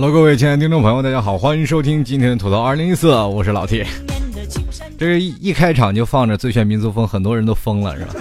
[0.00, 3.84] Hello，各位亲爱的听众朋友，大家好，欢迎收听今天的吐槽二零一四，我是老 T。
[4.96, 8.14] 这个一一开场就放着最炫民族风，很多人都疯了，是吧？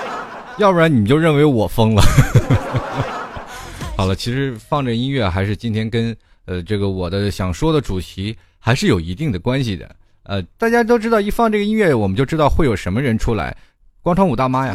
[0.56, 2.02] 要不然你就认为我疯了。
[3.98, 9.94] 好了，其实放着音乐还是今天跟呃这个我的想说的主题还是有一定的关系的。
[10.22, 13.54] 呃，大家都知道，一放这个音乐，我们就知道会有什么人出来，
[14.00, 14.74] 广场舞大妈呀。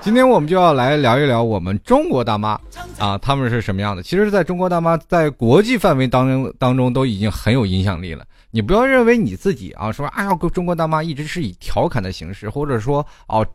[0.00, 2.58] 今天我们就要来聊一聊我们中国大妈
[2.98, 4.02] 啊，他们是什么样的？
[4.02, 8.24] 其实，在中国大妈在国际范围当中当中都已经很有影响力了。
[8.50, 13.46] 你不要认为你自己啊，说哎呀，中国大妈一直是以调侃的形式，或者说哦，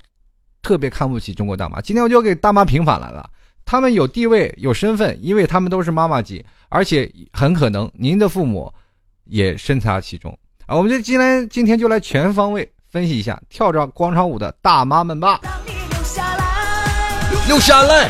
[0.61, 1.81] 特别看不起中国大妈。
[1.81, 3.27] 今天我就给大妈平反来了，
[3.65, 8.71] 他们有地位、有身份，因为他们都是妈妈级，而且很可能您的父母
[9.23, 10.37] 也身在其中
[10.67, 10.75] 啊。
[10.75, 15.39] 我们就今天今天就来全方位分析一下跳着广场舞的大妈们吧。
[17.47, 18.09] 留下来，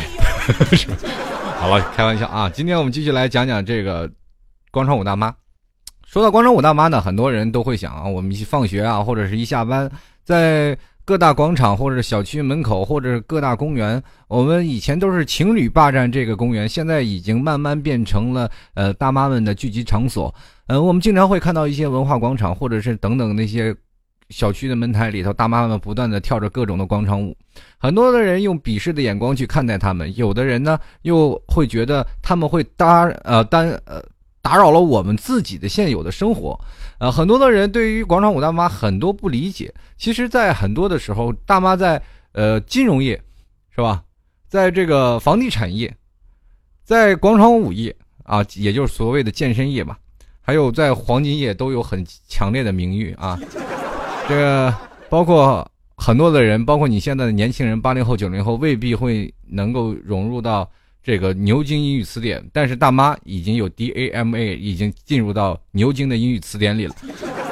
[1.58, 2.48] 好了，开玩笑啊！
[2.48, 4.10] 今天我们继续来讲讲这个
[4.70, 5.34] 广场舞大妈。
[6.06, 9.90] 说到广场舞大妈呢，很多人都会想啊，我们一放学啊，或者是一下班，
[10.22, 20.32] 在各大广场或者小区门口或者各大公园，我们以前都是情侣霸占这个公园，现在已经慢慢变成了呃大妈们的聚集场所。
[20.68, 23.74] 呃，我们经常会看到一些文化广场或者是等等那些。
[24.30, 27.36] 小区的门台里头，大妈们不断的跳着各种的广场舞，
[27.78, 34.02] 很多的人用鄙视的眼光去看待他们，有的人呢又会觉得他们会打呃单呃
[34.40, 36.58] 打扰了我们自己的现有的生活，
[36.98, 39.72] 呃，很多的人对于广场舞大妈很多不理解。
[39.96, 43.20] 其实，在很多的时候，大妈在呃金融业，
[43.74, 44.02] 是吧，
[44.48, 45.94] 在这个房地产业，
[46.82, 47.94] 在广场舞业
[48.24, 49.98] 啊，也就是所谓的健身业吧，
[50.42, 53.38] 还有在黄金业都有很强烈的名誉啊。
[54.26, 54.74] 这个
[55.10, 60.68] 包括很多的人，包括你现在的年轻人，八零后、九零后未必会能够融入到
[61.02, 66.94] 这个牛津英语词典，但是大妈已经有 D A M A，已经进入到牛津的英语词典里了，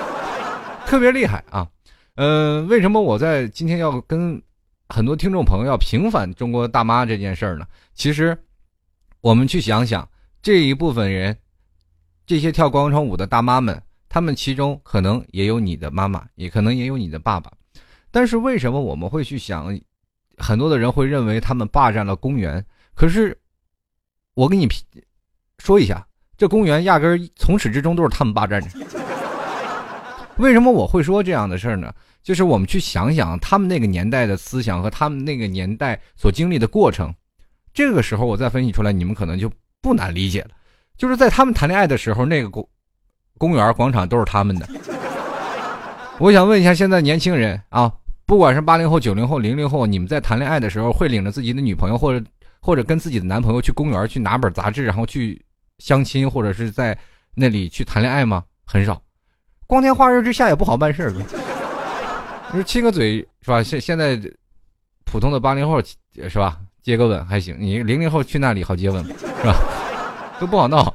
[0.86, 1.68] 特别厉害啊！
[2.14, 4.40] 呃，为什么我在今天要跟
[4.88, 7.66] 很多听众朋友要平反中国大妈这件事儿呢？
[7.94, 8.36] 其实，
[9.20, 10.08] 我们去想想
[10.42, 11.36] 这一部分人，
[12.26, 13.80] 这些跳广场舞的大妈们。
[14.12, 17.50] 他们其中可能也有你的妈妈，也可能也有你的爸爸，
[18.10, 19.74] 但是为什么我们会去想？
[20.36, 22.62] 很多的人会认为他们霸占了公园，
[22.94, 23.34] 可是
[24.34, 24.68] 我跟你
[25.60, 26.06] 说一下，
[26.36, 28.68] 这公园压根儿从始至终都是他们霸占着。
[30.36, 31.90] 为什么我会说这样的事儿呢？
[32.22, 37.14] 就是我们去想想他们那个年代的思想和他们那个年代所经历的过程，
[37.72, 39.50] 这个时候我再分析出来，你们可能就
[39.80, 40.50] 不难理解了。
[40.98, 42.50] 就是在他们谈恋爱的时候，那个
[43.38, 43.54] 公。
[43.54, 44.66] 园广场都是他们的。
[46.18, 47.90] 我想问一下，现在年轻人啊，
[48.26, 52.24] 不管是八零后、九零后、零零后，你们在谈恋爱的时候，会领着自己的女朋友，或者
[52.60, 55.44] 或者跟自己的男朋友去公园去拿本杂志，然后去
[55.78, 56.96] 相亲，或者是在
[57.34, 58.44] 那里去谈恋爱吗？
[58.64, 59.02] 很少。
[59.66, 61.10] 光天化日之下也不好办事儿。
[61.10, 61.22] 你
[62.52, 63.62] 说亲个嘴是吧？
[63.62, 64.20] 现现在
[65.04, 65.82] 普通的八零后
[66.28, 66.58] 是吧？
[66.82, 69.56] 接个吻还行，你零零后去那里好接吻是吧？
[70.38, 70.94] 都不好闹。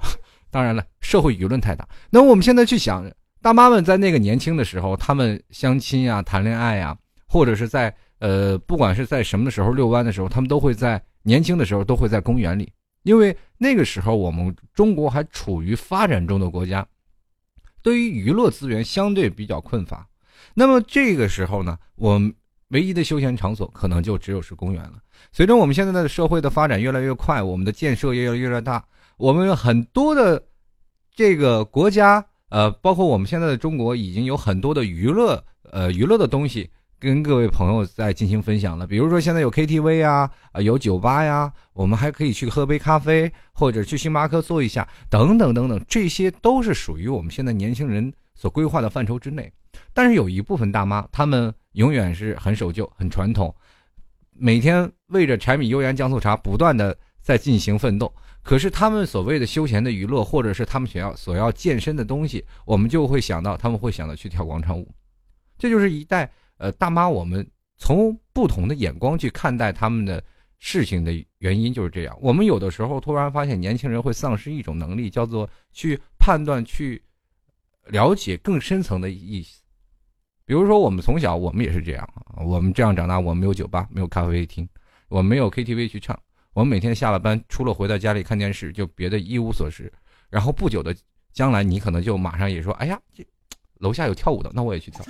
[0.50, 1.88] 当然了，社会舆论太大。
[2.10, 3.10] 那我们现在去想，
[3.42, 6.98] 大妈们在那个年轻的时候，他们相亲呀、谈恋爱呀，
[7.28, 12.72] 或者是在呃，不管是在什么时候遛弯的时候，他们都会在年轻的时候都会在公园里，
[13.04, 16.86] 因为那个时候我们中国还处于发展中的国家，
[17.82, 20.08] 对于娱乐资源相对比较困乏。
[20.54, 22.34] 那么这个时候呢，我们
[22.70, 24.94] 唯一的休闲场所可能就只有是公园了。
[25.32, 28.84] 随着我们现在的社会的发展越来越快，我们的建设越来越大。
[29.18, 30.42] 我们很多的
[31.14, 36.70] 这个国家，呃，包括我们现在的中国，已经有很多的娱乐，呃，娱乐的东西
[37.00, 38.86] 跟各位朋友在进行分享了。
[38.86, 49.52] 比如说，现在有 KTV 呀，啊，有酒吧呀，我们还可以去喝杯咖啡，或者去星巴克坐一下，等等等等，这些都是属于我们现在年轻人所规划的范畴之内。
[49.96, 53.54] 但是有一部分大妈，她们永远是很守旧、很传统，
[54.32, 56.96] 每天为着柴米油盐酱醋茶，不断的
[57.28, 58.10] 在进行奋斗。
[58.42, 64.90] 可是他们所谓的休闲的娱乐，或者是他们想要所要健身的东西，我们就会想到他们会想到去跳广场舞，
[65.58, 67.46] 这就是一代呃大妈，我们
[67.76, 70.24] 从不同的眼光去看待他们的
[70.60, 72.18] 事情的原因就是这样。
[72.22, 77.04] 我们有的时候突然发现，年轻人会丧失一种能力，叫做去判断、去
[77.88, 79.62] 了解更深层的意思。
[80.46, 82.08] 比如说，我们从小我们也是这样，
[82.38, 84.66] 我们这样长大，我们没有酒吧，没有咖啡厅，
[85.10, 86.18] 我们没有 KTV 去唱。
[86.58, 89.94] 我们每天下了班，除了回到家里看电视，就别的一无所事。
[90.28, 90.92] 然后不久的
[91.32, 93.24] 将来，你可能就马上也说：“哎呀，这
[93.76, 95.06] 楼下有跳舞的，那我也去跳。”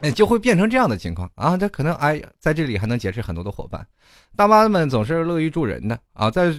[0.00, 1.56] 哎，就会变成这样的情况啊！
[1.56, 3.84] 这可能哎，在这里还能结识很多的伙伴。
[4.36, 6.54] 大妈们总是乐于助人的啊，在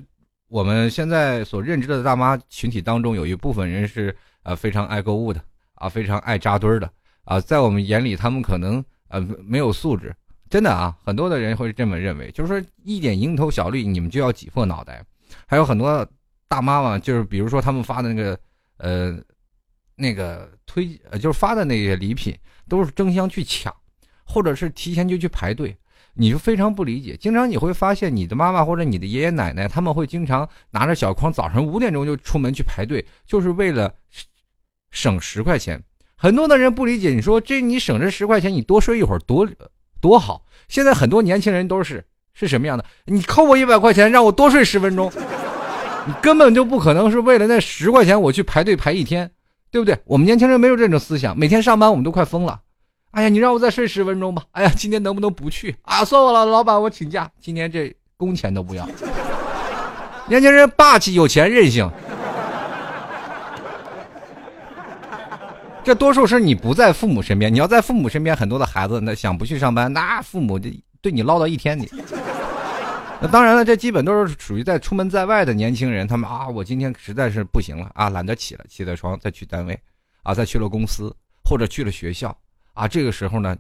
[0.50, 4.14] 我们现在所认知的大妈群体当中，有一部分人是
[4.44, 5.42] 呃非常爱购物的
[5.76, 6.92] 啊，非常爱扎堆的
[7.24, 10.14] 啊，在我们眼里，他们可能呃没有素质，
[10.50, 15.04] 真的啊，很多的人会这么认为，就是说一点蝇头小利，你们就要挤破脑袋。
[15.48, 16.08] 还有很多
[16.48, 18.40] 大妈嘛，就是比如说他们发的那个
[18.78, 19.18] 呃
[19.96, 22.38] 那个推呃就是发的那些礼品，
[22.70, 23.74] 都是争相去抢，
[24.24, 25.76] 或者是提前就去排队。
[26.18, 33.94] 你就非常不理解，经常你会发现你的妈妈或者你的爷爷奶奶，他们会经常拿着小筐，早上五点钟就出门去排队，就是为了
[34.92, 35.84] 省十块钱。
[36.16, 39.46] 很多的人不理解，你说这你省这十块钱，你多睡一会儿多
[40.02, 40.44] 多好。
[40.68, 42.04] 现在很多年轻人都是
[42.34, 42.86] 是什么样的？
[43.06, 45.12] 你扣我一百块钱，让我多睡十分钟，
[46.08, 49.30] 你根本就不可能是为了那十块钱我去排队排一天，
[49.72, 49.98] 对不对？
[50.06, 52.60] 我们年轻人没有这种思想，每天上班我们都快疯了。
[53.12, 54.44] 哎呀，你让我再睡十分钟吧。
[54.52, 56.04] 哎呀，今天能不能不去啊？
[56.04, 57.30] 算我了，老板，我请假。
[57.40, 58.86] 今天这工钱都不要。
[60.28, 61.90] 年轻人霸气、有钱、任性，
[65.86, 67.54] 这多数是你不在父母身边。
[67.54, 70.68] 你要在父母身边，很多的孩子那想不去上班，那父母就
[71.00, 71.78] 对你唠叨一天。
[71.78, 71.88] 你
[73.22, 76.08] 那当然了，这基本都是属于在出门在外的年轻人。
[76.08, 79.80] 他们啊，我今天实在是不行了啊，懒得起了，起了床再去单位
[80.24, 81.16] 啊，再去了公司
[81.48, 82.36] 或者去了学校。
[82.74, 83.56] 啊，这个时候呢，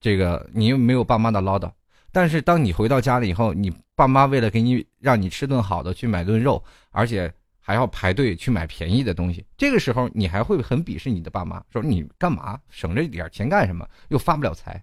[0.00, 1.70] 这个你又没有爸妈的唠叨，
[2.10, 6.60] 但是当你回到家里以后，你爸妈为了给你让你吃顿好的，去买顿肉，
[6.90, 7.32] 而且
[7.66, 14.80] 还要排队去买便宜的东西，这个时候你还会很鄙视你的爸妈，说你干嘛省这点钱干什么，又发不了财，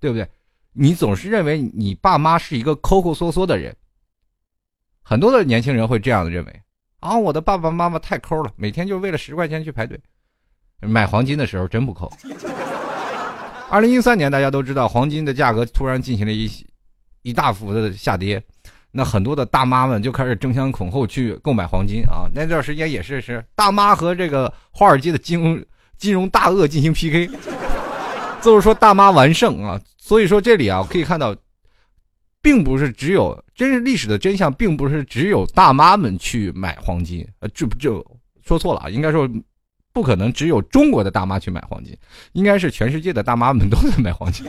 [0.00, 0.26] 对不对？
[0.72, 3.76] 你总是认为你爸妈是一个抠抠缩缩的人，
[5.02, 6.62] 很多的年轻人会这样的认为
[7.00, 10.00] 啊，我的爸爸妈妈太抠了，每天就为了十块钱去排队。
[10.80, 12.10] 买黄金的时候真不抠。
[13.68, 16.50] 二零一三年，大家都知道黄金的价格突然进行了一
[17.20, 18.42] 一大幅的下跌，
[18.92, 22.30] 那很多的大妈们就开始争相恐后去购买黄金啊。
[22.34, 25.60] 那段时间也是是大妈和这个华尔街的金融
[25.98, 27.28] 金融大鳄进行 PK，
[28.40, 29.80] 就是说大妈完胜啊。
[29.98, 31.34] 所以说这里啊可以看到，
[32.40, 38.04] 并不是只有真是历史的真相，并不是只有大妈们去买黄金，呃，这不就
[38.44, 38.88] 说错了啊？
[38.88, 39.28] 应该说。
[39.94, 41.94] 不可能只有中国的大妈去买黄金，
[42.32, 44.46] 应该是全世界的大妈们都在买黄金。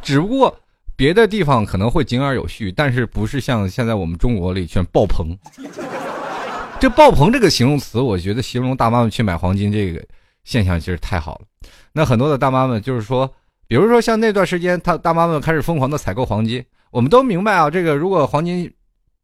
[0.00, 0.58] 只不过
[1.00, 5.34] 别的地方可能会井而有序，但是不是像现在我们中国里全爆棚。
[6.78, 10.04] 这爆棚这个形容词，我觉得形容大妈们去买黄金这个
[10.44, 11.46] 现象其实太好了。
[11.94, 13.26] 那很多的大妈们就是说，
[13.66, 18.70] 比如说像那段时间，他大妈们开始疯狂的采购黄金，我们都明白啊，这个如果黄金。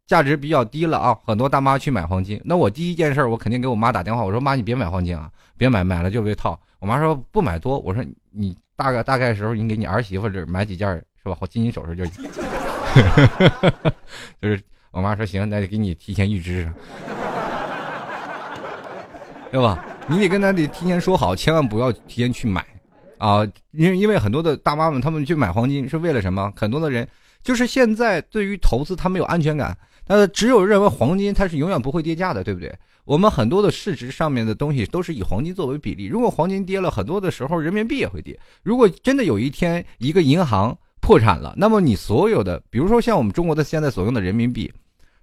[0.06, 2.40] 价值比较低了啊，很多大妈去买黄金。
[2.44, 5.28] 那我第一件事，我肯定给我妈打电话，我说妈，你别买黄金啊，
[5.58, 6.56] 别买，买了就被套。
[6.78, 11.37] 我妈说不买多，我说你大概大概时候，你给你儿媳妇这买几件是吧？
[11.40, 12.06] 好金银首饰就，
[14.40, 14.62] 就是
[14.93, 16.70] 我妈说行，那就给你提前预支，
[19.50, 19.84] 对吧？
[20.06, 22.64] 你得跟他得提前说好，千万不要提前去买
[23.19, 26.52] 啊，因为因为很多的大妈们，他们去买黄金是为了什么？
[26.54, 27.09] 很多的人
[27.42, 29.76] 就是现在对于投资，他没有安全感。
[30.06, 32.73] 那，只有认为黄金它是永远不会跌价的，对不对？
[33.04, 36.06] 我们很多的市值上面的东西都是以黄金作为比例。
[36.06, 38.38] 如果黄金跌了很多的时候，人民币也会跌。
[38.62, 44.72] 如果真的有一天一个银行破产了，那么你所有的，比如说像我们中国的现在所用的人民币，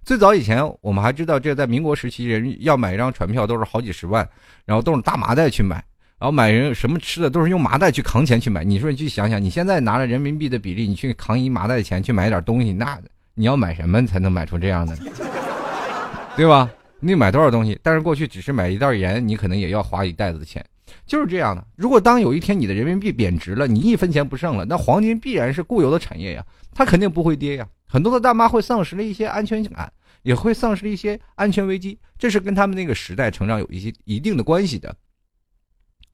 [0.02, 4.26] 最早以前我们还知道，这在民国时期人要买一张船票都是好几十万，
[4.64, 5.76] 然后都是大麻袋去买，
[6.18, 8.64] 然后买人什么吃的都是用麻袋去扛钱去买。
[8.64, 12.98] 你说你去想想，你现在拿着人民币的比例，你去扛一麻袋的钱去买点东西，那。
[13.36, 14.96] 你要买什么才能买出这样的，
[16.36, 16.70] 对吧？
[17.00, 17.76] 你买多少东西？
[17.82, 20.64] 但是过去只是买一袋盐，你可能也要花一袋子的钱，
[21.06, 21.66] 就是这样的。
[21.76, 27.68] 如果当有一天你的人民币贬值了，你一分钱不剩了，那黄金必然是固有的产业呀，它肯定不会跌呀。
[27.86, 34.94] 很多的大妈会丧失了一些安全感，也会丧失一些安全危机，这是跟他们那个时代成长有一些一定的关系的，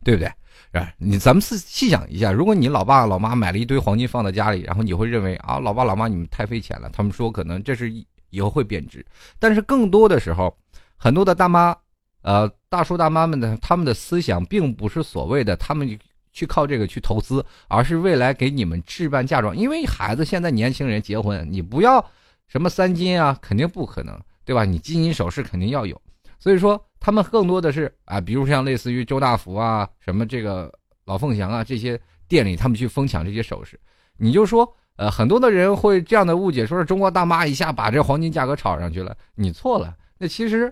[0.05, 0.31] 对不对？
[0.73, 6.91] 哎，你咱们细细想一下，如果你老爸老妈买了一堆黄金放在家里，然后你会认为啊，老爸老妈你们太费钱了。
[6.93, 7.91] 他们说可能这是
[8.29, 9.05] 以后会贬值，
[9.39, 10.55] 但是更多的时候，
[10.97, 11.75] 很多的大妈，
[12.23, 15.99] 呃，大叔大妈们的他们的思想并不是所谓的他们
[16.33, 19.55] 去靠这个去投资，而是未来给你们置办嫁妆。
[19.55, 22.03] 因为孩子现在年轻人结婚，你不要
[22.47, 24.65] 什么三金啊，肯定不可能，对吧？
[24.65, 26.01] 你金银首饰肯定要有，
[26.39, 26.83] 所以说。
[27.03, 30.71] 他们更多的是啊，比如像类似于周大福啊、什么这个
[31.07, 31.99] 老凤祥啊这些
[32.29, 33.81] 店里，他们去疯抢这些首饰。
[34.19, 39.17] 你就说，呃，很多的人会这样的误解，说是中国大妈一下把这黄金价格炒上去了。
[39.35, 40.71] 你错了，那其实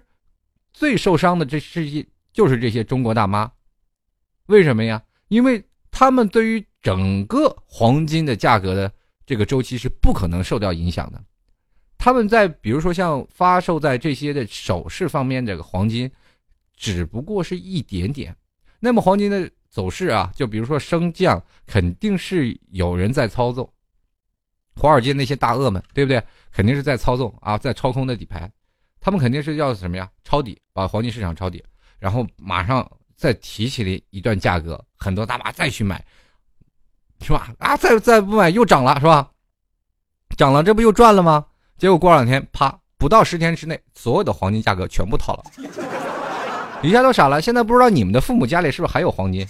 [0.73, 3.51] 最受伤的这是一就是这些中国大妈。
[4.47, 5.03] 为什么呀？
[5.29, 8.91] 因为他们对于整个黄金的价格的
[9.27, 11.23] 这个周期是不可能受到影响的。
[11.99, 16.11] 他们在比如说像发售在这些的首饰方面，这个黄金
[16.77, 18.35] 只不过是一点点。
[18.79, 23.69] 那么黄金的走势啊，就比如说升降，肯定是有人在操纵。
[24.77, 26.23] 华尔街那些大鳄们，对不对？
[26.53, 28.51] 肯定是在操纵啊，在操控的底牌，
[29.01, 30.09] 他们肯定是要什么呀？
[30.25, 31.63] 抄底，把黄金市场抄底，
[31.99, 36.05] 然后马上再提起了一段价格，很多大妈再去买，
[37.21, 37.49] 是吧？
[37.59, 39.31] 啊，再再不买又涨了，是吧？
[40.37, 41.45] 涨了，这不又赚了吗？
[41.77, 45.45] 结果过两天，啪，不到十天之内，所有的黄金价格全部套了，
[46.83, 47.41] 一下都傻了。
[47.41, 49.47] 现在不知道你们的父母家里是不是还有黄金？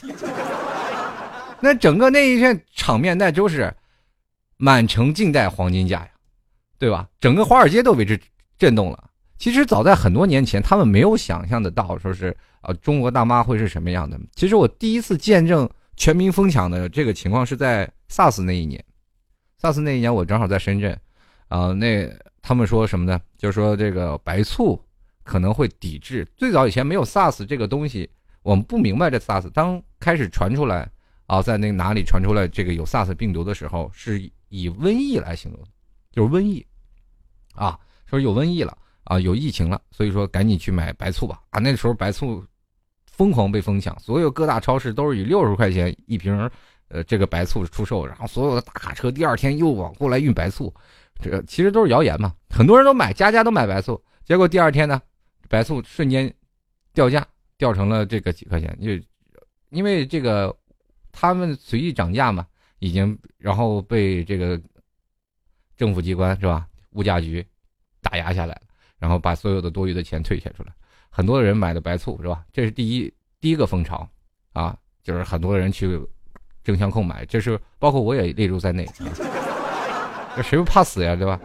[1.61, 3.75] 那整个那一片场面，那就是。
[4.61, 6.09] 满城尽带黄金价呀，
[6.81, 7.09] 对吧？
[7.21, 8.21] 整个华尔街都为之
[8.59, 9.08] 震动了。
[9.39, 14.19] 其实早在很多年前，他们没有想象得到，说是啊，中国大妈会是什么样的。
[14.35, 18.85] 其实我第一次见证全民疯抢的这个情况是在 SARS 那一年。
[19.61, 20.99] SARS 那一年我正好在深圳，
[21.49, 22.09] 啊，那
[22.43, 23.21] 他们说什么呢？
[23.37, 24.81] 就是说这个白醋
[25.23, 26.27] 可能会抵制。
[26.37, 28.11] 最早以前没有 SARS 这个东西，
[28.43, 29.49] 我们不明白这 SARS。
[29.51, 30.91] 当开始传出来
[31.27, 34.31] 啊，在那哪里传出来这个有 SARS 病毒的时候，是。
[34.51, 35.63] 以瘟疫来形容，
[36.11, 36.67] 就是瘟疫，
[37.55, 38.75] 啊，说有瘟疫了
[39.09, 41.59] 啊，有疫情了，所以说赶紧去买白醋吧啊！
[41.59, 42.45] 那时候白醋
[43.07, 46.51] 疯狂被疯抢，所有各大超市都是以六十块钱一瓶，
[46.89, 50.73] 呃，这个白醋出售，然后所有的大卡车第二天又往过来运白醋，
[51.23, 55.01] 这其实都是谣言嘛，很多人都买，家家都买白醋，结果第二天呢，
[55.49, 56.33] 白醋瞬间
[56.93, 58.91] 掉价，掉成了这个几块钱，就
[59.71, 60.55] 因为这个
[61.11, 62.47] 他们随意涨价嘛。
[62.81, 64.57] 已经，然后被这个
[65.77, 66.65] 政府机关是吧？
[66.91, 67.45] 物价局
[68.01, 68.57] 打压下来，
[68.99, 70.73] 然后把所有的多余的钱退下出来。
[71.11, 72.43] 很多人买的白醋是吧？
[72.53, 74.09] 这是第一第一个风潮
[74.53, 76.01] 啊，就是很多人去
[76.63, 78.89] 争相购买，这是包括我也列入在内。
[80.37, 81.17] 这谁不怕死呀？
[81.17, 81.41] 对吧？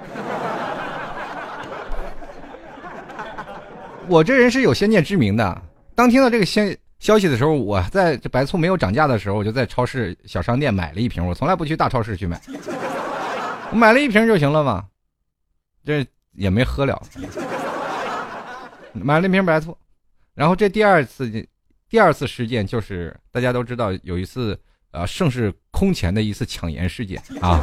[4.08, 5.62] 我这人是有先见之明的，
[5.96, 6.78] 当听到这个先。
[7.00, 11.26] 消息的时候，我在这白醋没有涨价的时候，我就在超市小商店买了一瓶。
[11.28, 12.40] 我从来不去大超市去买，
[13.72, 14.86] 我买了一瓶就行了嘛，
[15.84, 17.02] 这也没喝了。
[18.94, 19.76] 买了瓶白醋，
[20.36, 21.30] 然后这第二次
[21.90, 24.60] 第二次事件就是大家都知道有一次
[24.92, 27.60] 呃盛世空前的一次抢盐事件啊，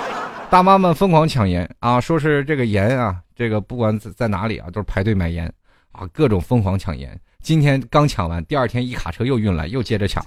[0.50, 5.50] 大妈们疯狂抢盐啊，说是这个盐啊，这个不管在在哪里啊，都是排队买盐
[5.92, 7.18] 啊，各种疯狂抢盐。
[7.42, 10.24] 今天刚抢完，第二天一卡车又运来，又接着抢。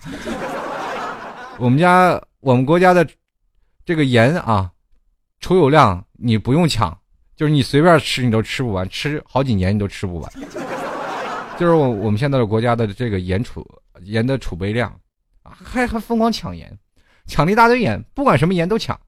[1.59, 3.07] 我们家我们国家的
[3.85, 4.71] 这个盐啊，
[5.39, 6.95] 储有量你不用抢，
[7.37, 10.31] 就是你随便吃你都吃不完，吃好几年你都吃不完。
[11.57, 13.65] 就是我我们现在的国家的这个盐储
[14.01, 14.89] 盐的储备量
[15.43, 16.75] 啊，还还疯狂抢盐，
[17.27, 18.99] 抢了一大堆盐，不管什么盐都抢。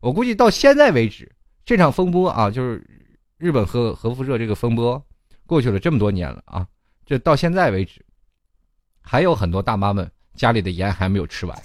[0.00, 1.30] 我估计到现在为止，
[1.64, 2.84] 这场风波啊，就是
[3.38, 5.00] 日本核核辐射这个风波
[5.46, 6.66] 过去了这么多年了啊。
[7.04, 8.04] 这到现在为止，
[9.00, 11.56] 还有很多大妈们家里的盐还没有吃完，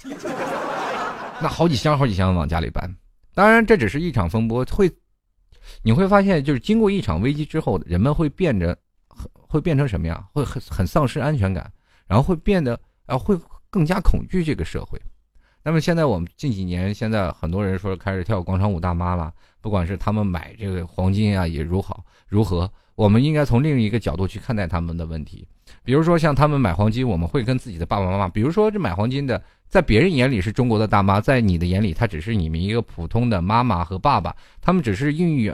[1.40, 2.88] 那好几箱好几箱往家里搬。
[3.34, 4.88] 当然，这只是一场风波，会
[5.82, 8.76] 你会发现，就是经过一场危机之后，人们会变着
[9.32, 10.22] 会变成什么样？
[10.32, 11.72] 会很很丧失安全感，
[12.06, 13.38] 然后会变得啊，会
[13.70, 15.00] 更加恐惧这个社会。
[15.64, 22.70] 那么现在我们近几年，现在很多人说开始跳广场舞大妈了，不管是他们买这个黄金啊，也如好如何。
[22.94, 25.46] 我们应该从另一个角度去看待他们的问题，
[25.84, 35.52] 比如说像他们买黄金，我们会跟自己的爸爸妈妈，比如说这买黄金的，在别人眼里是中国的大妈，在你的眼里，她只是你们一个普通的妈妈和爸爸，他们只是孕育，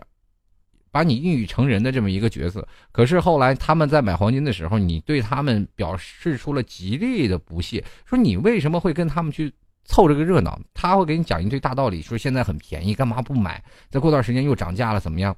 [0.91, 2.67] 把你孕育成人的这么一个角色。
[2.93, 9.51] 可是后来他们在买黄金的时候，你对他们表示出了极力的不屑，说你为什么会跟他们去
[9.85, 10.61] 凑这个热闹？
[10.75, 13.63] 他会给你讲一堆大道理，说现在很便宜，干嘛不买？
[13.89, 15.35] 再过段时间又涨价了，怎么样？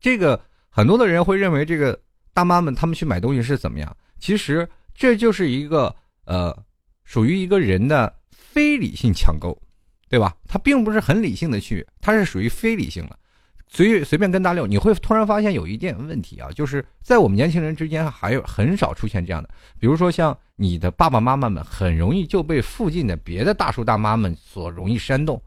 [0.00, 0.40] 这个。
[0.72, 1.98] 很多的人会认为这个
[2.32, 3.96] 大妈们他们去买东西是怎么样？
[4.18, 5.94] 其实这就是一个
[6.24, 6.56] 呃，
[7.04, 9.60] 属于一个人的非理性抢购，
[10.08, 10.34] 对吧？
[10.46, 13.18] 他并不是很理性的去，他是属于非理性的，
[13.68, 14.66] 随随便跟大溜。
[14.66, 25.40] 你会突然发现有一点问题啊，就是在我们年轻人之间还有很少出现这样的，比如说像你的爸爸妈妈们，很容易就被附近的别的大叔大妈们所容易煽动，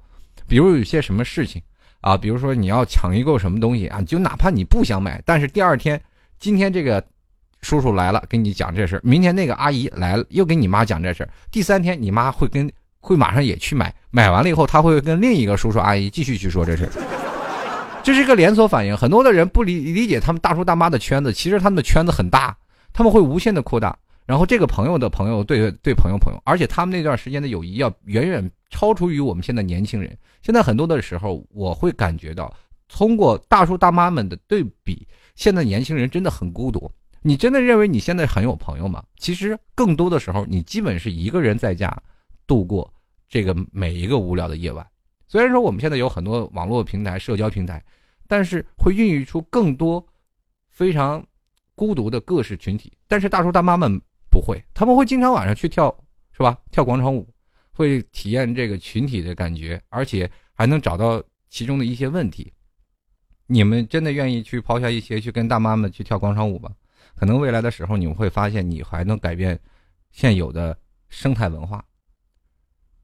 [0.48, 1.62] 比如有些什么事情。
[2.02, 5.98] 啊，比如说你要抢一个什么东西啊，就哪怕你不想买，但是第二天，
[6.44, 7.02] 今天这个
[7.62, 12.70] 叔叔来了，跟你讲这事儿；明天那个阿姨来了，又跟你妈讲这事儿；第三天，你妈会跟
[13.00, 16.92] 会马上也去买，买完了以后，他会跟另一个叔叔阿姨继续去说这事儿。
[18.04, 18.98] 这是一个连锁反应。
[18.98, 22.54] 很多的人不理理解他们大叔大妈的圈子，其实他们的圈子很大，
[22.92, 23.98] 他们会无限的扩大。
[24.26, 30.14] 然后这个朋友的朋友对对朋友朋友，而且他们那段时间的友谊要远远超出于我们现在年轻人。
[30.42, 32.54] 现在很多的时候，我会感觉到，
[32.90, 36.92] 通过大叔大妈们的对比，现在年轻人真的很孤独。
[37.22, 39.02] 你真的认为你现在很有朋友吗？
[39.18, 41.96] 其实更多的时候，你基本是一个人在家
[42.46, 42.94] 度过
[43.30, 44.86] 这个每一个无聊的夜晚。
[45.28, 47.84] 虽然说我们现在有很多网络平台、社交平台，
[48.28, 50.06] 但是会孕育出更多
[50.70, 51.25] 非常
[51.75, 52.92] 孤独的各式群体。
[53.08, 54.00] 但是大叔大妈们
[54.30, 55.96] 不会，他们会经常晚上去跳，
[56.34, 56.58] 是吧？
[56.72, 57.28] 跳广场舞，
[57.72, 62.52] 会体验这个群体的感觉，而且还能找到其中的一些问题。
[63.54, 66.72] 你们真的愿意去抛下一些去跟大妈们去跳广场舞吗？
[67.16, 69.60] 可能未来的时候，你们会发现你还能改变
[70.12, 70.76] 现有的
[71.08, 71.86] 生态文化。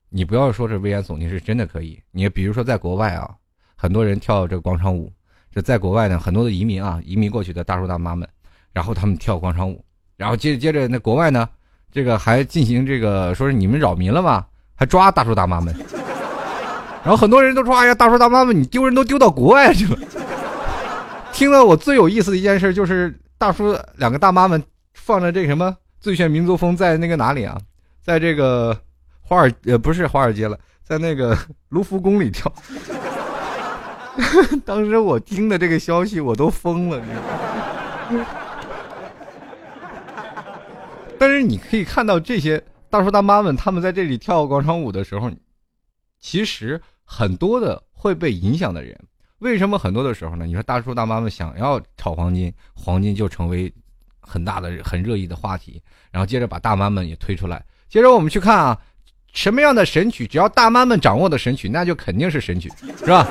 [0.10, 2.01] 你不要说这危言耸听，是真的可以。
[2.10, 3.29] 你比如说，在国外啊，
[3.75, 5.13] 很多人跳这个广场舞，
[5.53, 8.27] 这在国外呢，很多的移民啊，移民过去的大叔大妈们，
[8.74, 9.86] 然后他们跳广场舞，
[10.18, 11.48] 然后接着接着那国外呢，
[11.91, 14.48] 这个还进行这个说是你们扰民了吗？
[14.74, 15.72] 还抓大叔大妈们，
[17.03, 20.00] 然后很多人都说，哎呀，大叔大妈们，你丢人都丢到国外去了。
[21.39, 24.62] 听了我最有意思的一件事就是，大叔两个大妈们
[24.93, 27.58] 放着这什么最炫民族风，在那个哪里啊，
[28.01, 28.77] 在这个。
[29.22, 31.38] 华尔呃不是华尔街了，在那个
[31.69, 32.51] 卢浮宫里跳。
[34.65, 37.01] 当时我听的这个消息，我都疯了。
[41.17, 45.31] 但是你可以看到这些大叔大妈们，他们在这里跳广场舞的时候，
[46.19, 49.00] 其实很多的会被影响的人，
[49.39, 50.46] 为什么很多的时候呢？
[50.46, 53.74] 你说大叔大妈们想要炒黄金，黄金就成为
[54.22, 55.81] 很大的、很热议的话题。
[56.12, 58.79] 然后接着把大妈们也推出来，接着我们去看啊。
[59.31, 62.67] 什么样的神曲，只要大妈们掌握的神曲，那就肯定是神曲，
[62.98, 63.27] 是吧？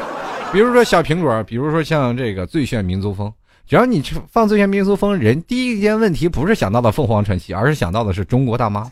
[0.52, 3.34] 比如说小苹果，比如说像这个最炫民族风，
[3.66, 8.88] 只要你放最炫民族风，人第一件问题不是想到的凤凰传奇，而是想到的是中国大妈，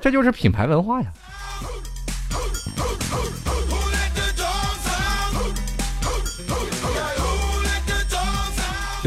[0.00, 1.12] 这就是品牌文化呀。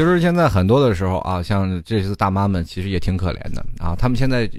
[0.00, 4.50] 就是现在很多的时候啊，像这些大妈们，其实也挺可怜的啊，他们现在。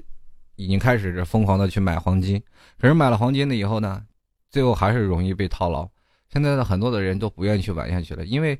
[0.56, 2.40] 已经开始疯狂的去买黄金，
[2.78, 4.00] 可是买了黄金了以后呢，
[4.50, 5.88] 最后还是容易被套牢。
[6.30, 8.56] 现在的很多的人都不愿意去玩下去了，因为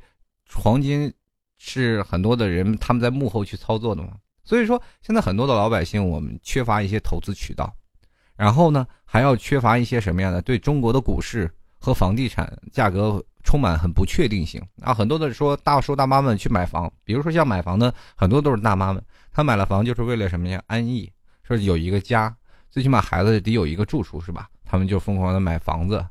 [0.53, 1.13] 黄金
[1.59, 4.15] 是很多的人他们在幕后去操作的嘛。
[4.43, 7.73] 所以说，现在很多的老百姓我们缺乏一些投资渠道，
[8.37, 14.93] 然后呢还要缺乏一些什么样的对中国的股市和房地产价格充满很不确定性啊。
[14.95, 19.03] 很多的说大叔大妈们去买房，比如说像买房的很多都是大妈们，
[19.33, 20.63] 她买了房就是为了什么呀？
[20.67, 21.11] 安逸。
[21.45, 22.35] 说有一个家，
[22.71, 24.49] 最起码孩子得有一个住处，是吧？
[24.65, 26.03] 他们就疯狂的买房子，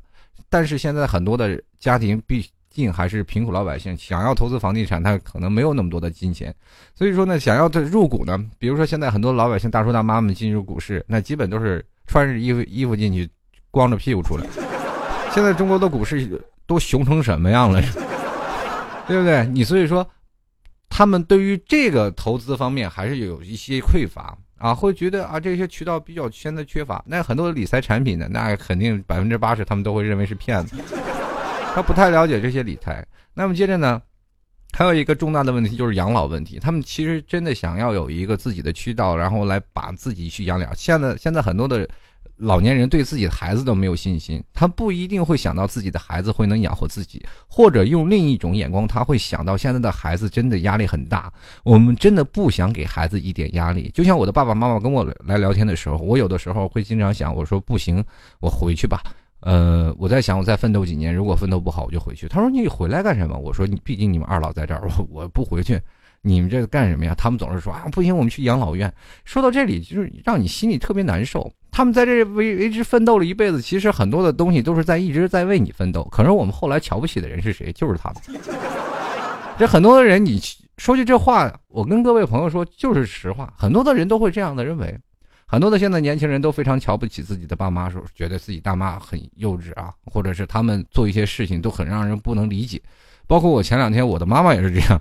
[0.50, 6.54] 但是现在很多的家庭毕竟还是贫苦老百姓，想要投资房地产，他可能没有那么多的金钱，
[6.94, 13.28] 所以说呢，想要的入股呢，比如说现在很多老百姓大叔大妈们进入股市，那基本都是穿着衣服衣服进去，
[13.70, 14.46] 光着屁股出来。
[15.34, 16.42] 现在中国的股市
[16.72, 17.82] 都熊成什么样了，
[19.06, 19.44] 对不对？
[19.48, 20.08] 你所以说，
[20.88, 24.34] 他们对于这个投资方面还是有一些匮乏。
[24.56, 27.02] 啊，会觉得啊，这些渠道比较现在缺乏。
[27.04, 30.76] 那很多理财产品呢，那肯定百分之八十他们都会认为是骗子，
[31.74, 33.04] 他不太了解这些理财。
[33.34, 34.00] 那么接着呢，
[34.72, 36.58] 还有一个重大的问题就是养老问题。
[36.58, 40.72] 他们其实真的想要有一个自己的渠道，然后来把自己去养老。
[40.74, 41.86] 现在现在很多的。
[42.42, 51.32] 老年人对自己的孩子都没有信心，他不一定会想到自己的孩子会能养活自己，或者用另一种眼光，他会想到现在的孩子真的压力很大。
[51.62, 53.90] 我们真的不想给孩子一点压力。
[53.94, 58.04] 就像我的爸爸妈妈跟我来聊天的时候，我有的时候会经常想，我说不行，
[58.40, 59.00] 我回去吧。
[59.40, 62.26] 呃，我在想，我再奋斗几年，如果奋斗不好，我就回去。
[62.28, 63.38] 他说你回来干什么？
[63.38, 65.80] 我说你毕竟你们二老在这儿，我我不回去。
[66.22, 67.14] 你们这个干什么呀？
[67.16, 68.92] 他们总是说啊，不行，我们去养老院。
[69.24, 71.52] 说到这里，就是让你心里特别难受。
[71.72, 76.04] 他们在这为为之奋斗了一辈子，其实很多的东西都是在一直在为你奋斗。
[76.12, 77.72] 可是我们后来瞧不起的人是谁？
[77.72, 78.40] 就是他们。
[79.58, 80.40] 这很多的人，你
[80.78, 83.52] 说句这话，我跟各位朋友说，就是实话。
[83.56, 84.96] 很多的人都会这样的认为，
[85.46, 92.80] 很多的现在年轻人都非常瞧不起自己的爸妈，说觉得自己大妈很幼稚啊，或者是他们做一些事情都很让人不能理解。
[93.26, 95.00] 包括我前两天，我的妈妈也是这样。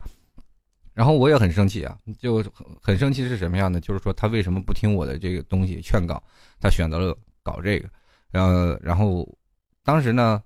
[0.93, 2.43] 然后我也很生气啊，就
[2.81, 3.79] 很生气是什么样的？
[3.79, 6.21] 就是说他为什么不听我的这个东西劝告，
[6.59, 7.89] 他选择了搞这个，
[8.29, 9.27] 然后然后
[9.85, 10.43] 当时呢，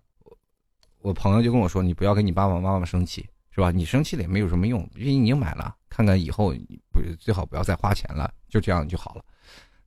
[1.01, 3.71] 我朋友就跟我说：“你不要跟你爸爸妈妈生气，是吧？
[3.71, 6.53] 你生气了也没有什么用，因为你已经买了，看看以后
[6.91, 9.25] 不最好不要再花钱了，就这样就好了。”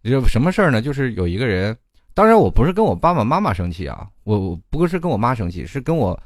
[0.02, 0.82] 就什么事儿呢？
[0.82, 1.76] 就是有一个人，
[2.14, 6.20] 当然我不是跟我爸爸妈妈生气啊，我我不是跟我妈生气，是跟我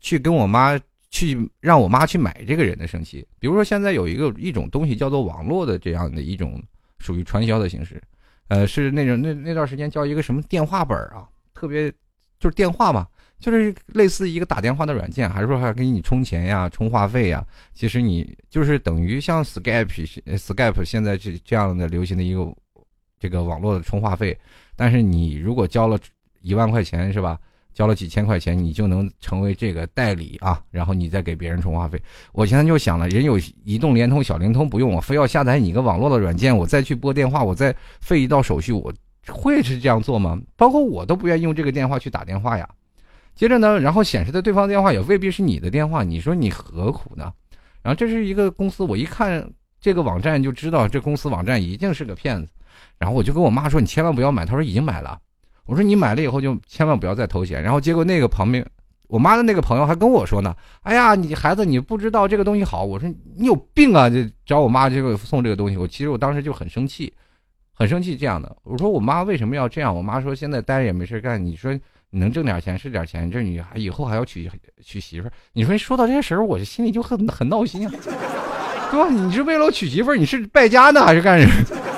[0.00, 0.76] 去跟我妈。
[1.12, 6.60] 去让我妈去买这个人的生气，比如说现在有一个一种东西叫做网络的这样的一种
[6.98, 8.02] 属于传销的形式，
[8.48, 11.92] 呃，是那种那那段时间叫一个什么电话本啊，特别
[12.40, 13.06] 就是电话嘛，
[13.38, 17.46] 就是类似一个打电话的软件，还是说还给你充钱呀、充话费呀？
[17.74, 22.50] 其实你就是等于像 Skype，Skype 现在这这样的流行的一个
[23.20, 24.36] 这个网络的充话费，
[24.74, 25.98] 但是你如果交了
[26.40, 27.38] 一万块钱是吧？
[27.74, 32.00] 交了几千块钱，你就能成为这个代理啊，然后你再给别人充话费。
[32.32, 38.92] 我现在就想了，人有移动、联通、小灵通，不用我非要下载你个网络的软件，我再去拨电话，我再费一道手续，我
[39.28, 40.40] 会是这样做吗？
[40.56, 42.68] 包括我都不愿意用这个电话去打电话呀。
[43.34, 47.32] 接着呢，然后显示的对方电话也未必是你的电话，你说你何苦呢？
[47.82, 52.52] 然后这是一个公司，我一看这个网站就知道这公司网站一定是个骗子。
[52.98, 55.18] 然后我就跟我妈说：“你千万不要买。”她说：“已经买了。”
[55.66, 58.66] 我说你买了以后就千万不要再投钱，然后结果那个旁边，
[59.08, 67.12] 我妈的那个朋友还跟我说呢，哎呀，你孩子你不知道这个东西好，我说你有病啊，就找我妈这个送这个东西，我其实我当时就很生气，
[67.72, 69.94] 很生气这样的，我说我妈为什么要这样？
[69.94, 71.72] 我妈说现在待着也没事干，你说
[72.10, 74.50] 你能挣点钱是点钱，这你还以后还要娶
[74.82, 77.92] 娶媳妇儿，你说说到这些时候，我心里就很很闹心啊，
[78.90, 79.08] 对吧？
[79.08, 81.91] 你是为了娶媳妇儿，你是败家呢还是干什么？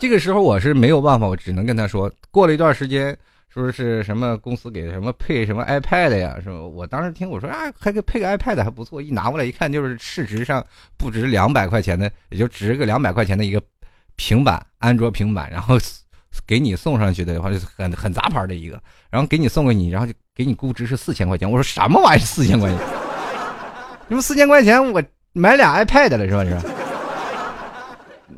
[0.00, 3.14] 这个时候我是没有办法，我只能跟他说，过了一段时间，
[3.50, 6.58] 说是什么公司给什么配什么 iPad 呀，是吧？
[6.58, 10.64] 我当时听我说啊，还给配个 iPad 还不错，一拿过来一看，就是市值上
[10.96, 13.60] 不值两百块钱的，也就值个两百块钱的一个
[14.16, 15.76] 平板，安卓平板，然后
[16.46, 21.48] 给你送上去的话，就很很杂牌的一个，然后给你送给你，然后就给你估值是四千块钱。
[21.50, 22.78] 我说什么玩意儿四千块钱？
[24.08, 25.02] 你说四千块钱我
[25.34, 26.42] 买俩 iPad 了是吧？
[26.42, 26.79] 是吧。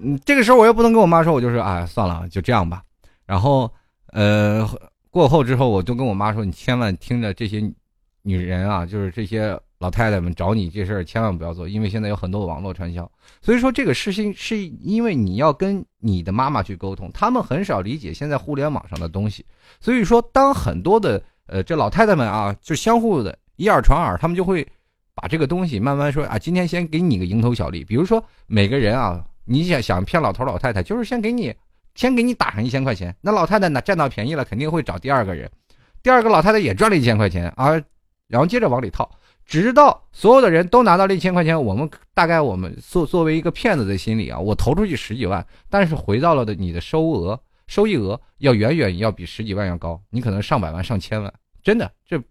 [0.01, 2.83] 嗯，这个时候我又不能跟我妈说，我就说啊，算了，就这样吧。
[3.27, 3.71] 然后，
[4.13, 4.69] 呃，
[5.11, 7.63] 过后之后，我就跟我妈说，你千万听着这些
[8.23, 13.11] 女人啊，就是这些老太太们找你这事儿，千万不要做，因为现在有很多网络传销。
[13.41, 19.45] 所以说，这个事情是因为你要跟你的妈妈去沟通，他们很少理解现在互联网上的东西。
[19.81, 24.67] 所以说，当很多的呃这老太太们啊，就相互的以耳传耳，他们就会
[25.15, 29.25] 把这个东西慢慢说啊，今天先给你个蝇头小利，比如说每个人啊。
[29.45, 31.55] 你想想骗老头老太太，就是先给你，
[31.95, 33.15] 先给你打上一千块钱。
[33.21, 35.51] 那老太太呢，占到便宜了，肯定会找第二个人，
[36.03, 37.71] 第二个老太太也赚了一千块钱啊，
[38.29, 39.11] 然后接着往里套，
[39.45, 41.61] 直到所有的人都拿到了一千块钱。
[41.61, 52.23] 我们大概我们作作为一个骗子的心理啊，我投出去十几万，但是回到了的你的收额收益额要远远要比十几万要高，你可能上百万上千万，真的，这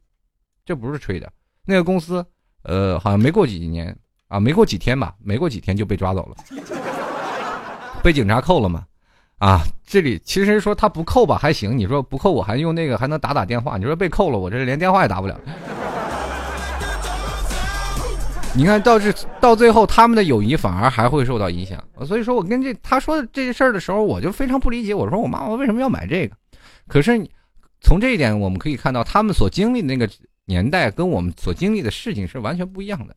[0.66, 1.32] 这不是吹的。
[1.66, 2.26] 那个公司，
[2.64, 3.96] 呃，好像没过几年
[4.28, 6.91] 啊，没过几天吧，没过几天就被抓走了。
[8.04, 8.86] 被警察扣了吗？
[9.38, 15.40] 啊，这里其实说他不扣吧还行，你说不扣我还用那个还能打打电话，你说被扣了我这连电话也打不了。
[18.54, 26.36] 你看到这到最后他们的友谊反而还会受到影响，所以说我跟这他说的这些事儿的时候我就非常不理解，我说我妈妈为什么要买这个？
[26.88, 27.28] 可是
[27.80, 30.08] 从这一点我们可以看到他们所经历的那个
[30.46, 33.16] 年代跟我们所经历的事情是完全不一样的。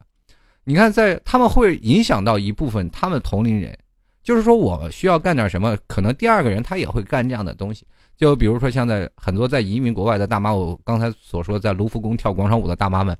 [0.64, 3.76] 你看在他们会影响到一部分他们同龄人。
[4.24, 7.86] 就是说，我需要干点什么，可能第二个人他也会干这样的东西。
[8.16, 13.16] 就比如说，像在很多在移民国外的大妈，我刚才所说在卢浮宫跳广场舞的大妈们，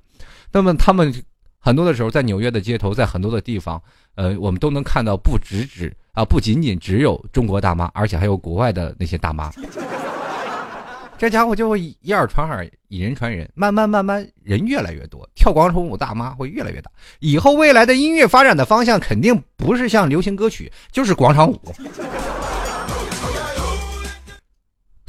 [0.51, 1.13] 那么他们
[1.59, 3.81] 很多的时候在纽约的街头，在很多的地方，
[4.15, 9.53] 呃，我们都能看到，不只只啊，不仅仅只有中国大妈，而且还有国外的那些大妈。
[11.17, 16.91] 这家伙就会以耳传耳，以人传人，慢慢慢慢人越来越多，跳广场舞大妈会越来越大。
[17.21, 21.61] 以后未来的音乐发展的方向肯定不是像流行歌曲，就是广场舞。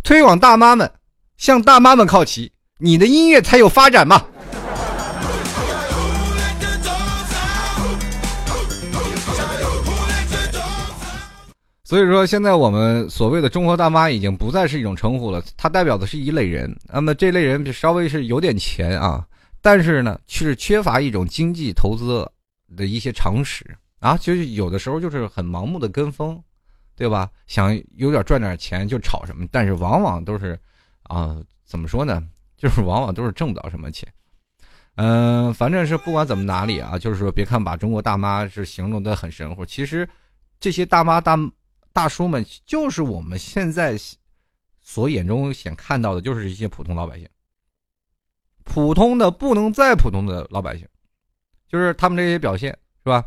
[0.03, 0.89] 推广大妈们，
[1.37, 4.23] 向大妈们靠齐，你的音乐才有发展嘛。
[11.87, 16.75] 所以说，现在我们所谓的中国大妈已经不再是一种称呼了，它代表的是一类人。
[16.91, 19.23] 那么这类人稍微是有点钱啊，
[19.61, 22.27] 但是呢，却是缺乏一种经济投资
[22.75, 23.63] 的一些常识
[23.99, 26.41] 啊，就是有的时候就是很盲目的跟风，
[26.95, 27.29] 对吧？
[27.45, 30.59] 想有点赚点钱就炒什么，但是往往都是
[31.03, 32.19] 啊，怎么说呢？
[32.57, 34.11] 就是往往都是挣不到什么钱。
[34.95, 40.09] 嗯，反正是不管怎么哪里啊，就是说，别看把中国大妈是形容的很神乎，其实
[40.59, 41.37] 这些大妈大。
[41.95, 43.97] 大叔们就是我们现在
[44.81, 47.25] 所眼中想看到的，就是一些普通老百姓，
[48.65, 50.85] 普通的不能再普通的老百姓，
[51.69, 52.69] 就是他们这些表现
[53.05, 53.23] 是吧？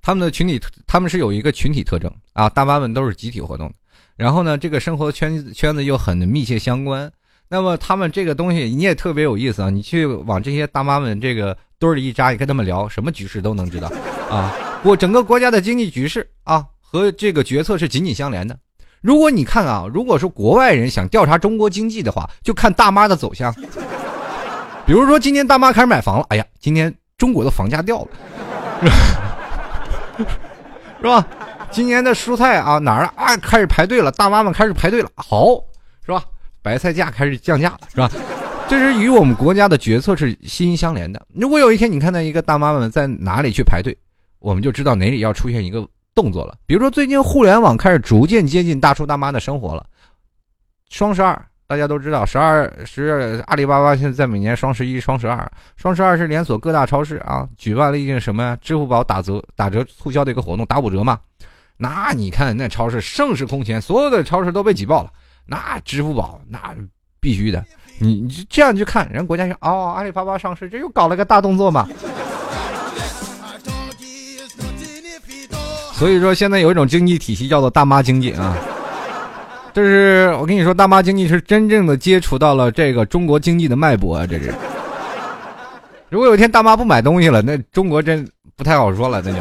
[0.00, 3.72] 他们的群体，他们是有一个群体特征啊，大妈们都是集体活动，
[4.16, 7.08] 然后呢，这个生活圈圈子又很密切相关。
[7.46, 13.88] 那么他们这个东西你也特别有意思啊，你去往这些大妈们这个堆儿里一扎，你跟他们聊，什么局势都能知道
[14.28, 16.66] 啊，我整个国家的经济局势啊。
[16.92, 18.54] 和这个决策是紧紧相连的。
[19.00, 23.50] 如果你看啊，如果说国外人想调查中国经济的话，就看大妈的走向。
[24.84, 28.08] 比如说今天大妈开始买房了，哎呀，今天中国的房价掉了，
[31.00, 31.26] 是吧？
[31.70, 35.56] 今年的蔬菜啊哪儿啊开始排队了，大妈们开始排队了，好，
[36.04, 36.22] 是吧？
[36.60, 38.10] 白菜价开始降价了，是吧？
[38.68, 41.26] 这是与我们国家的决策是息息相连的。
[41.34, 43.96] 如果有一天你看到一个大妈们在哪里去排队，
[44.40, 46.56] 我们就知道哪里要出现一个动作了。
[46.66, 49.86] 比如说最近互联网开始逐渐接近大叔大妈的生活了，
[50.88, 51.40] 双十二。
[51.68, 58.58] 大家都知道，十二十阿里巴巴现在在每年双十一、双十二，双十二是连锁各大超市啊举办了一件什么呀？
[58.60, 61.18] 支付宝打折、打折促销的一个活动，打五折嘛。
[61.78, 65.10] 那你看那超市盛世空前，所有的超市都被挤爆了。
[65.46, 66.76] 那支付宝那
[67.20, 67.64] 必须的，
[67.98, 71.88] 你你这样去看，人国家说哦，阿里巴巴上市，这又搞了个大动作嘛。
[75.94, 78.56] 所以说现在有一种经济体系叫做大妈经济啊。
[79.74, 84.26] 这是我跟你说，大妈经济是真正的接触到了这个中国经济的脉搏啊！
[84.26, 84.52] 这是，
[86.10, 89.22] 如果有一天大妈不买东西了，那中国真不太好说了。
[89.24, 89.38] 那就，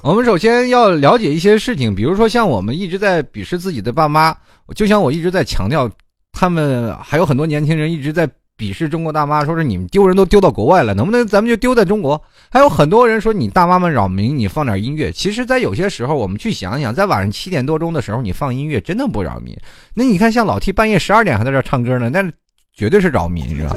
[0.00, 4.34] 我们首先要了解一些事情，比如说像我们一直在鄙视自己的爸妈，
[4.74, 5.90] 就像我一直在强调，
[6.32, 8.26] 他们还有很多年轻人一直在。
[8.56, 12.22] 鄙视中国大妈，说是你们丢人都丢到国外了，能不能咱们就丢在中国？
[12.48, 15.10] 还有很多人说你大妈们扰民，你放点音乐。
[15.10, 19.56] 其实，在有些时候，我们去想想，在晚上七点多钟的时候，你放音乐真的不扰民。
[19.92, 22.22] 那你看，像老 T 半夜十二点还在这唱歌呢，那
[22.72, 23.76] 绝对是扰民，你知道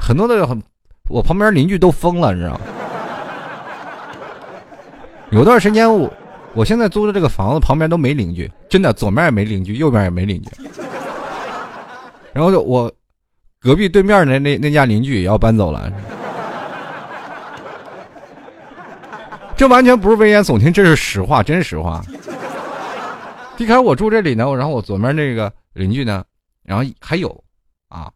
[0.00, 0.62] 很多的很，
[1.08, 2.60] 我旁边邻居都疯了，你知道吗？
[5.30, 6.08] 有段时间，我
[6.54, 10.50] 我现在租的这个房子旁边都没邻居，真的，左面也没邻居，右边也没邻居。
[12.32, 12.88] 然后就我。
[13.60, 15.92] 隔壁对面的那那家邻居也要搬走了，
[19.54, 22.02] 这完全不是危言耸听，这是实话，真实话。
[23.58, 26.24] 一开始我住这里呢，然后我左边那个邻居呢，
[26.64, 27.28] 然后还有，
[27.88, 28.10] 啊，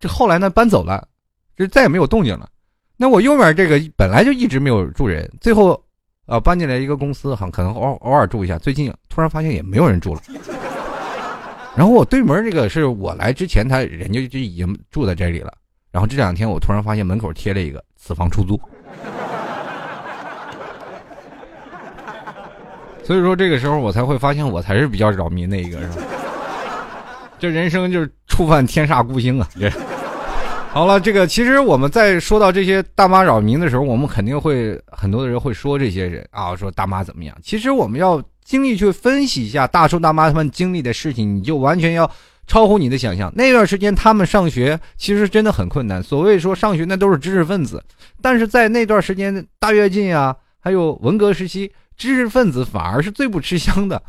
[0.00, 1.06] 这后来呢搬走了，
[1.54, 2.48] 这再也没有动静了。
[2.96, 5.78] 那我右面这个本来就一直没有住人，最后，
[6.24, 10.22] 呃，搬进来一个公司，哈，可能偶偶尔住一下，最近突然发现也没有人住了。
[11.78, 15.52] 然后我对门这个是我来之前，他人家就已经住在这里了。
[15.92, 18.60] 然后这两天我突然发现门口贴了一个“此房出租”，
[23.04, 25.94] 所以说这个时候我才会发现我才是比较扰民的一个，是吧？
[27.38, 29.48] 这人生就是触犯天煞孤星啊！
[29.56, 29.70] 这
[30.72, 37.38] 好了，这个其实我们在说到这些大妈扰民的时候，我们肯定会很多的人会说这些人啊，说大妈怎么样？
[37.40, 38.20] 其实我们要。
[38.48, 42.10] 经历去分析一下大叔大妈他们经历的事情，你就完全要
[42.46, 43.30] 超乎你的想象。
[43.36, 46.02] 那段时间他们上学其实真的很困难。
[46.02, 47.84] 所谓说上学那都是知识分子，
[48.22, 54.02] 但是在那段时间大跃进啊，还有文革时期，知识分子反而是最不吃香的，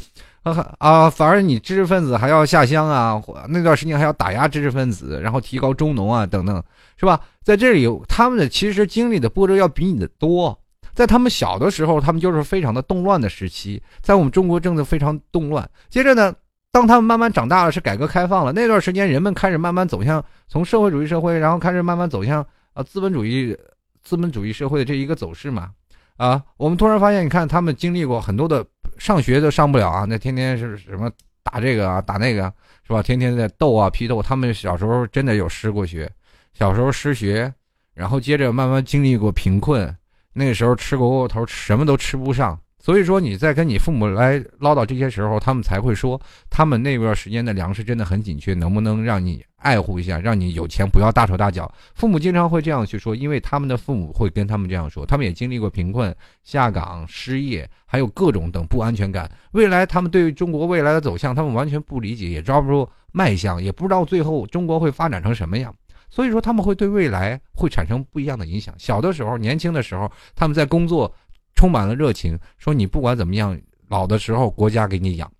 [0.43, 6.63] 啊啊，反而你知识分子还要下乡啊，那段时间还要打压知识分子，然后提高中农啊等等，
[6.97, 7.19] 是吧？
[7.43, 10.57] 在这里他们的其实经历的波折要比你的多。
[10.99, 15.65] 在他们小的时候，他们就是非常的动乱的时期，在我们中国政治非常动乱。
[15.87, 16.35] 接着呢，
[16.73, 23.57] 当他们慢慢长大了，是改革开放了，那段时间人们开始慢慢走向从社会主义社会，然后开始慢慢走向啊资本主义
[24.03, 25.71] 资本主义社会的这一个走势嘛。
[26.17, 28.65] 啊，我们突然发现，你看他们经历过很多的
[28.97, 31.09] 上学都上不了啊，那天天是什么
[31.41, 32.53] 打这个啊打那个
[32.85, 33.01] 是吧？
[33.01, 34.21] 天天在斗啊批斗。
[34.21, 36.11] 他们小时候真的有失过学，
[36.51, 37.53] 小时候失学，
[37.93, 39.95] 然后接着慢慢经历过贫困。
[40.39, 42.57] 那个时候吃过窝头，什么都吃不上。
[42.81, 51.69] 所以说你在跟你父母来唠叨这些时候，他们才会说，他们那段时间的粮食真的很紧缺，能不能让你爱护一下，让你有钱不要大手大脚。
[51.93, 59.29] 父母经常会这样去说，因为他们的父母会跟他们这样说，他们也经历过贫困、下岗、失业，还有各种等不安全感。
[59.51, 65.75] 未来他们对于中国未来的走向，他们完全不理解，也抓不住脉象，也不知道最后中国会发展成什么样。
[66.09, 68.73] 所以说他们会对未来会产生不一样的影响。
[68.77, 71.13] 小的时候，年轻的时候，他们在工作
[71.55, 73.57] 充满了热情，说你不管怎么样，
[73.89, 75.31] 老的时候国家给你养。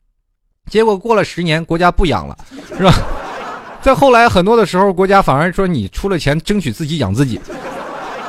[0.67, 2.37] 结果过了十年，国家不养了，
[2.77, 2.93] 是吧？
[3.81, 7.39] 再后来很多的时候，国家反而说你出了钱，争取自己养自己。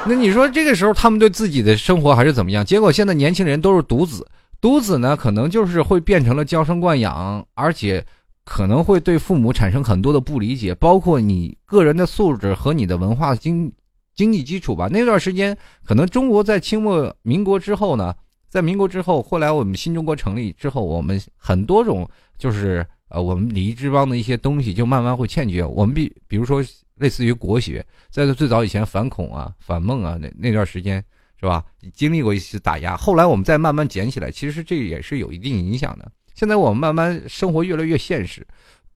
[0.07, 2.65] 那你说这个时候他们对自己的生活还是怎么样？
[2.65, 4.27] 结果现在年轻人都是独子，
[4.61, 8.05] 独子呢可能就是会变成了娇生惯养，而且。
[8.51, 13.73] 可能会对父母产生很多的不理解，包括你个人的素质和你的文化经
[14.13, 14.89] 经济基础吧。
[14.91, 18.13] 那段时间，可能中国在清末民国之后呢，
[18.49, 25.65] 在民国之后，后来我们新中国成立之后，我们很多种就是呃，我们礼仪之邦的一些东西就慢慢会欠缺。
[25.65, 26.61] 我们比比如说
[26.97, 30.97] 类似于国学，在最早以前反恐啊、反孟啊那那段时间，
[31.39, 31.65] 是吧？
[31.95, 36.11] 经历过一些打压，后来我们再慢慢捡起来，其实这也是有一定影响的。
[36.35, 38.47] 现在我们慢慢生活越来越现实，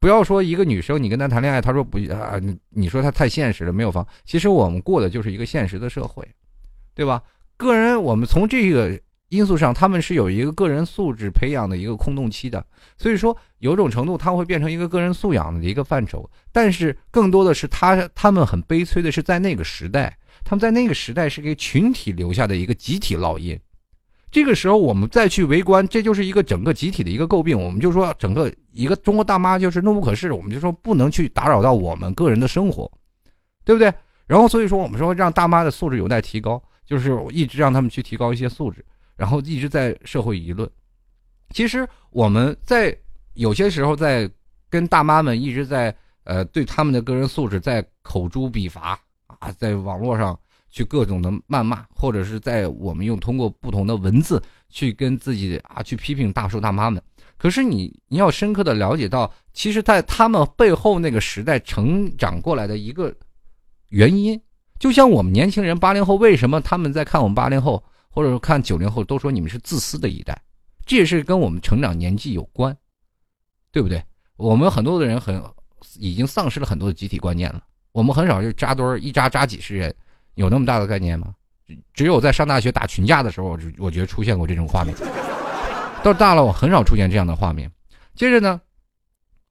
[0.01, 4.07] 不要说一个女生你跟她谈恋爱，她说不啊，你说她太现实了，没有房。
[4.25, 6.27] 其实我们过的就是一个现实的社会，
[6.95, 7.23] 对吧？
[7.57, 12.65] 个人我们从这个因素上，他们是有一个个人素质培养的一个空洞期的，
[12.97, 16.29] 所以说有种程度，他会变成一个个人素养的一个范畴。
[16.53, 23.59] 但是更多的是他他们很悲催的是在那个时代，他们在那个时代是给群体留下的一个集体烙印。
[24.35, 27.57] 这个时候，我们再去围观，这就是一个整个集体的一个诟病。
[27.57, 32.91] 我们就说，整个一个中国大妈就是怒不可遏，我们就说不能去打扰到我们个人的生活，
[33.65, 33.95] 对不对？
[34.27, 38.85] 然后所以说，我们说让大妈的素质有待提高，就是一直让他们去提高一些素质，
[39.17, 40.69] 然后一直在社会舆论。
[41.51, 42.93] 其实我们在
[43.35, 44.29] 有些时候在
[44.69, 45.95] 跟大妈们一直在
[46.25, 48.99] 呃对他们的个人素质在口诛笔伐
[49.39, 50.37] 啊，在网络上。
[50.75, 57.01] 去各种的谩骂，或者是在我们用通过不同的文字去跟自己啊去批评大叔大妈们。
[57.37, 63.15] 可是你你要深刻的了解到，其实，在他们背后那个时代成长过来的一个
[63.91, 64.41] 原因，
[64.81, 70.37] 就像我们年轻人八零后，为什么他们在看我们八零后，或者说看九零后，都说你们是自私的一代，
[70.85, 72.77] 这也是跟我们成长年纪有关，
[73.71, 74.03] 对不对？
[74.37, 75.41] 我们很多的人很
[76.01, 79.95] 已经丧失了很多的集体观念了，我们很少就扎堆儿一扎扎几十人。
[80.35, 81.35] 有那么大的概念吗？
[81.95, 84.95] 只有在上大学打群架的时候，我我觉得出现过这种画面。
[86.03, 87.71] 到大了，我很少出现这样的画面。
[88.15, 88.61] 接着呢，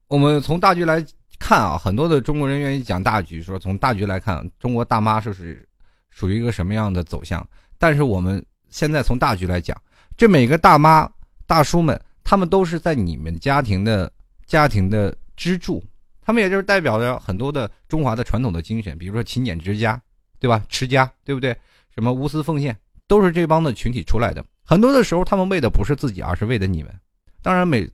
[0.07, 1.03] 我们从大局来
[1.39, 5.67] 看啊，很多的中国人愿意讲大局，说从大局来看，中国大妈是是
[6.11, 7.43] 属于一个什么样的走向？
[7.79, 9.75] 但是我们现在从大局来讲，
[10.15, 11.09] 这每个大妈
[11.47, 14.11] 大叔们，他们都是在你们家庭的
[14.45, 15.83] 家庭的支柱，
[16.21, 19.99] 他们也就是代表着很多的中华的传统的精神，比如说勤俭持家。
[20.43, 20.61] 对吧？
[20.67, 21.57] 持家，对不对？
[21.95, 22.77] 什么无私奉献，
[23.07, 24.45] 都是这帮的群体出来的。
[24.65, 26.93] 很多的时候，他们为的不是自己，而是为了你们。
[27.41, 27.89] 当然，每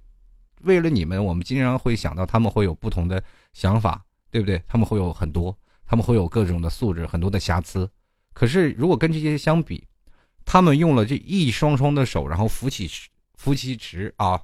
[0.62, 4.60] 为了你们，我们经常会想到他们会有不同的想法，对不对？
[4.68, 7.88] 他们会有很多，他们会有各种的素质，很多的瑕疵。
[8.34, 9.88] 可是，如果跟这些相比，
[10.44, 12.90] 他们用了这一双双的手，然后扶起
[13.36, 14.42] 扶起池啊，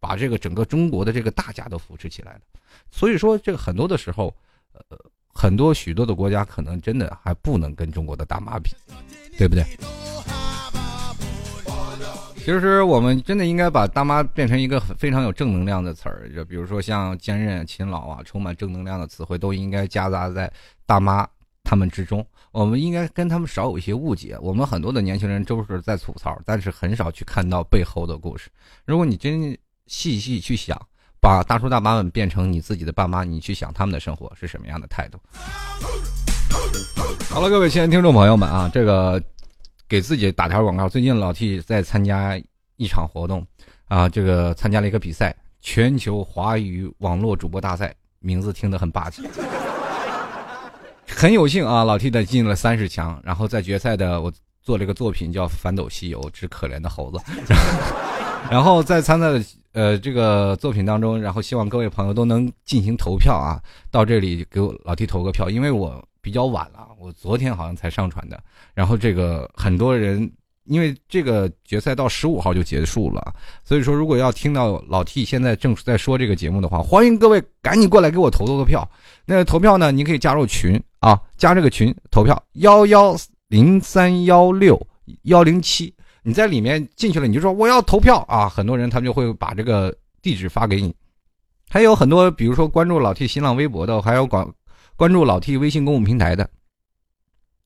[0.00, 2.40] 把这个整个中国的这个大家都扶持起来了。
[2.90, 4.34] 所以说，这个很多的时候，
[4.72, 4.98] 呃。
[5.32, 8.70] 很多许多的国家可能真的还不能跟中国的大妈比，
[9.38, 9.64] 对不对？
[12.36, 20.52] 其实我们真的应该把大妈变成一个非常有正能量的词儿，就比如说像坚韧、勤劳啊，充满正能量的词汇都应该夹杂在
[20.84, 21.26] 大妈
[21.62, 22.24] 他们之中。
[22.50, 24.36] 我们应该跟他们少有一些误解。
[24.40, 28.50] 我们很多的年轻人都是在吐槽，但是很少去看到背后的故事。
[28.84, 30.76] 如果你真细细去想。
[31.22, 35.20] 把大叔大妈们变成你自己的爸妈，你去想他们的生活是什么样的态度？
[37.30, 39.22] 好了，各位亲爱的听众朋友们啊，这个
[39.88, 40.88] 给自己打条广告。
[40.88, 42.36] 最近老 T 在参加
[42.76, 43.46] 一场活动
[43.86, 45.32] 啊，这个参加了一个比赛——
[45.62, 49.22] 全球华语网络主播大赛，名字听得很霸气。
[51.06, 57.18] 很有幸啊，老 T 的进了三十强，然后在决赛的我做了一个作品叫《反斗西游之可怜的猴子》，
[58.50, 59.40] 然后在参赛的。
[59.72, 63.58] 呃，这个作品当中，然后希望各位朋友都能进行投票啊，
[63.90, 68.38] 到这里给我老 T 投个票，因为我比较晚了，我昨天好像才上传的。
[68.74, 70.30] 然后这个很多人，
[70.64, 78.86] 因为这个决赛到十五号就结束了，所以说如果要听到老 T 现在正在说这个节目的话，欢迎各位赶紧过来给我投投个票。
[79.24, 83.16] 那投票呢，你可以加入群啊，加这个群投票幺幺
[83.48, 84.78] 零三幺六
[85.22, 85.94] 幺零七。
[86.22, 88.48] 你在里面进去了，你就说我要投票啊！
[88.48, 90.94] 很多人他们就会把这个地址发给你。
[91.68, 94.46] 还有很多，比如说关注老 T 新浪微博的，还有关
[94.94, 96.48] 关注老 T 微信公共平台的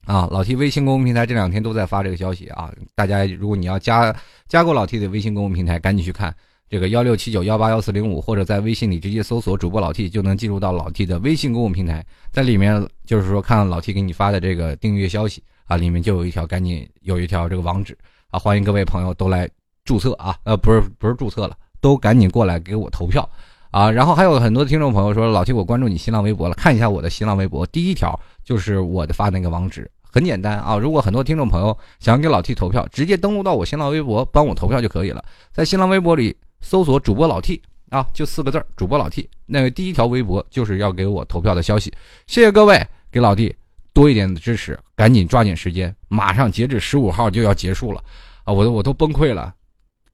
[0.06, 0.26] 啊。
[0.30, 2.72] 老 T 微信公共平台这两天都在发这个消息啊。
[2.94, 4.14] 大家如果你要加
[4.48, 6.34] 加过老 T 的微信公共平台，赶紧去看
[6.70, 12.02] 这个幺六七九幺八幺四零五，或者在微信里直接搜索主播老 T 就能进入到老 T 的微信公共平台，
[12.32, 17.98] 在里面就是说看老 T 给你发的这个订阅消息啊，里面就有一条赶紧有一条这个网址。
[18.30, 19.48] 啊，欢迎各位朋友都来
[19.84, 20.36] 注册啊！
[20.42, 23.28] 呃，不是不是注册了，都赶紧过来给我投票
[23.70, 23.88] 啊！
[23.90, 30.76] 然后还有很多听众朋友说，老七我关注你新浪微博了，看一下我的新浪微博，第一条就是我的发那个网址，很简单啊！
[30.76, 41.92] 如果很多听众朋友想给老 T 投票，直接登录到我新浪微博帮我投票就可以了，在新浪微博里搜索主播老 T 啊，就四个字儿主播老 T，那个第一条微博就是要给我投票的消息，
[42.26, 43.54] 谢谢各位给老 T。
[43.96, 48.04] 多一点的支持，赶紧抓紧时间，马上截止十五号就要结束了，
[48.44, 49.54] 啊，我都我都崩溃了，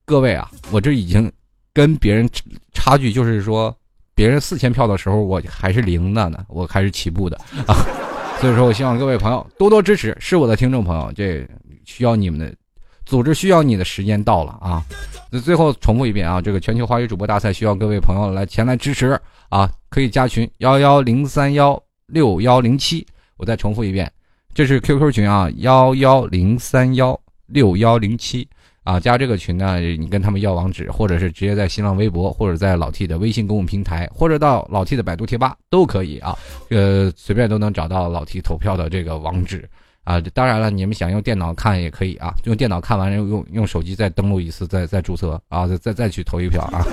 [0.05, 1.28] 各位啊，我这已经
[1.74, 2.30] 跟别人
[2.72, 3.76] 差距，就是说
[4.14, 7.74] 别人四千票的时候，我还是零的呢，我还是起步的 啊，
[8.41, 11.45] 所以说我希望各位朋友多多支持，是我的听众朋友，这
[11.85, 12.55] 需要你们的，
[13.05, 14.80] 组织需要你的时间到了啊！
[15.28, 19.68] 那最后重复一遍啊，这个全球华语主播大赛需要各位朋友来前来支持啊！
[19.89, 23.05] 可以加群幺幺零三幺六幺零七，
[23.43, 24.09] 我再重复一遍，
[24.55, 27.18] 这是 QQ 群啊，幺幺零三幺
[27.49, 28.49] 六幺零七。
[28.84, 36.38] 啊，加这个群呢，你跟他们要网址，或者是直接在新浪微博，或者在老 T 的微信公共平台，或者到老 T 的百度贴吧都可以啊。
[36.68, 39.68] 呃，随便都能找到老 T 投票的这个网址
[40.05, 40.20] 啊。
[40.34, 46.86] 当然了，你们想用电脑看也可以啊，用电脑看完用用手机再登录一次，再再注册啊，再再再去投一票啊。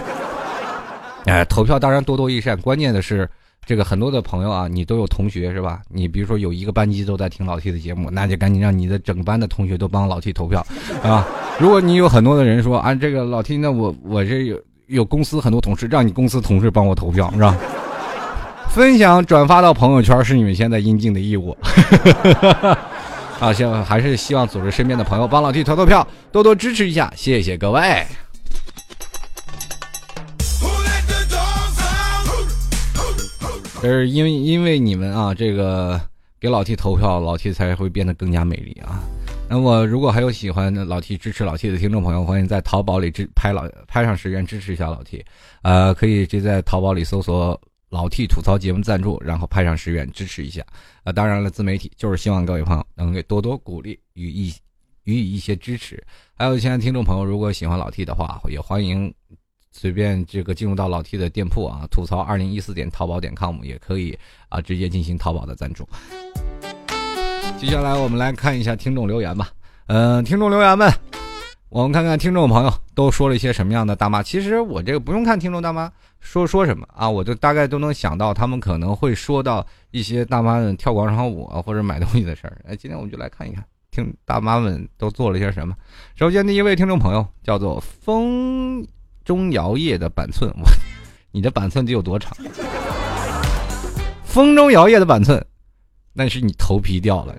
[1.25, 3.29] 哎，投票当然多多益善，关键的是。
[3.65, 5.81] 这个很多的朋友啊，你都有同学是吧？
[5.89, 10.65] 你比如说有一个班级都在听老 T 的节目，那就赶紧让你的整班的同学都帮老 T 投票，
[11.03, 11.25] 啊！
[11.59, 17.55] 如果你有很多的人说啊，这个老 T，那我我这有有公司很多同事，让你公司同事帮我投票是吧？
[18.69, 21.55] 分享转发到朋友圈是你们现在应尽的义务。
[23.39, 28.05] 啊，希望还是希望组织身边的朋友帮老 T 投投票，多多支持一下，谢谢各位。
[33.81, 35.99] 这是因为因为你们啊，这个
[36.37, 39.01] 给老 T 投票，老 T 才会变得更加美丽啊。
[39.49, 45.23] 那么，如果还有喜欢老 T 支持老 T 的听众朋友，欢迎在淘宝里支拍老拍上十元支持一下老 T。
[45.61, 47.59] 呃，可以直接在淘宝里搜索
[47.89, 50.61] “老 T 吐槽节目赞助”，然后拍上十元支持一下。
[51.05, 54.53] 啊，当然了，自媒体就是希望各位朋友能给多多鼓励与一
[55.05, 56.03] 予以一些支持。
[56.35, 59.13] 还有现在听众朋友，如果喜欢老 T 的话，也欢迎。
[59.71, 64.17] 随便这个进入到老 T 的店铺啊，吐槽二零一四点淘宝点 com 也可以
[64.49, 65.87] 啊，直接进行淘宝的赞助。
[67.57, 69.49] 接下来我们来看一下听众留言吧。
[69.87, 70.91] 嗯，听众留言们，
[71.69, 74.23] 我们看看听众朋友都说了一些什么样的大妈。
[74.23, 82.61] 其实我这个不用看听众大妈说说什么啊，我就大概都能想到他们可能会说到一些大妈们跳广场舞啊或者买东西的事儿。
[82.67, 85.75] 哎，今天我们就来看一看，听大妈们都做了些什么。
[86.15, 88.85] 首先第一位听众朋友叫做风。
[89.29, 90.67] 钟摇曳的板寸，我，
[91.31, 92.35] 你的板寸得有多长？
[94.23, 95.45] 风中摇曳的板寸，
[96.13, 97.35] 那是你头皮掉了。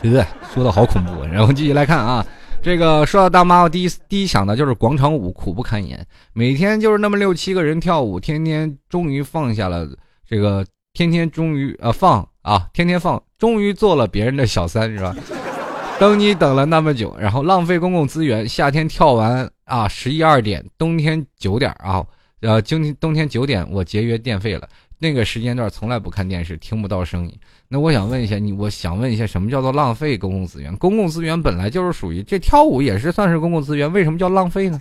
[0.00, 1.22] 呃，说的好恐怖。
[1.26, 2.24] 然后继续来看啊，
[2.62, 9.86] 这个说到大妈，我第一第一想的就是广场舞苦不堪言，每天就是那么六七个人跳舞，天天终于放下了
[10.26, 10.64] 这个，
[10.94, 15.14] 天天终于呃放啊，天天放，终于做了别人的小三，是吧？
[16.00, 18.48] 等你等了那么久，然后浪费公共资源。
[18.48, 22.04] 夏天跳完啊，十一二点；冬天九点啊，
[22.40, 24.68] 呃，今天冬天九点我节约电费了。
[24.98, 27.38] 那个时间段从来不看电视，听不到声音。
[27.68, 30.74] 那我想问一下你，我想问一下，什么叫做浪费公共资源？
[30.76, 34.80] 公共资源本来就是属于这跳舞也是算是公共资源，为什么叫浪费呢？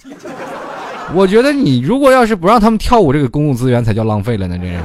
[1.14, 4.80] 我觉得你如果要是不让他们跳舞，这个公共资源才叫浪费了呢，这是。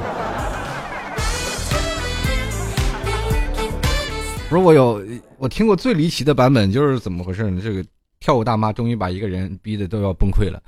[4.51, 5.03] 不是我有。
[5.39, 7.61] 我听过最离奇的版本就是怎么回事呢？
[7.62, 7.84] 这个
[8.18, 10.61] 跳舞大妈终于把一个人逼得都要崩溃了，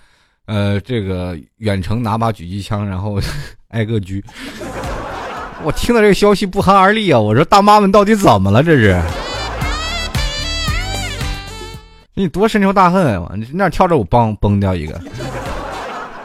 [0.46, 3.20] 呃，这个远程拿把狙击枪，然后
[3.70, 4.22] 挨个狙。
[5.64, 7.18] 我听到这个消息不寒而栗啊！
[7.18, 8.62] 我说大妈们到底怎么了？
[8.62, 9.02] 这是
[12.14, 13.32] 你多深仇大恨啊！
[13.36, 15.00] 你那跳着舞崩崩掉一个，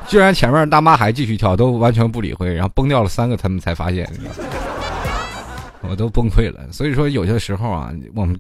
[0.07, 4.07] 居然前面大妈还继续跳，都完全不理会，然后崩掉了三个，他们才发现。
[5.89, 8.39] 我都崩溃了，所以说有些时候啊，我们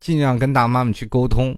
[0.00, 1.56] 尽量跟大妈们去沟通。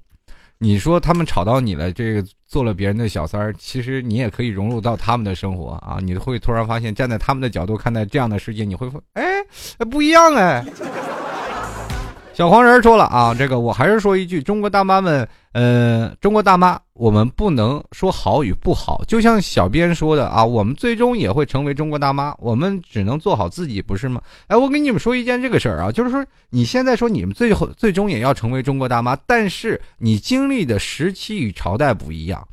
[0.60, 5.98] 你说他们吵到你了，这个做了别人的小三儿，其实你也可以融入到他们的生活啊。
[6.02, 9.22] 你会突然发现，站在他们的角度看待这样的世界，你会说，哎，
[9.88, 10.64] 不一样哎。
[12.38, 24.20] 小黄人说了啊，这个我还是说一句，中国大妈们，呃，中国大妈，我们不能说好与不好，就像小编说的啊，我们最终也会成为中国大妈，我们只能做好自己，不是吗？
[24.46, 32.46] 哎，我跟你们说一件这个事儿啊，就是说你现在说你们最后最终也要成为中国大妈，但是你经历的时期与朝代不一样，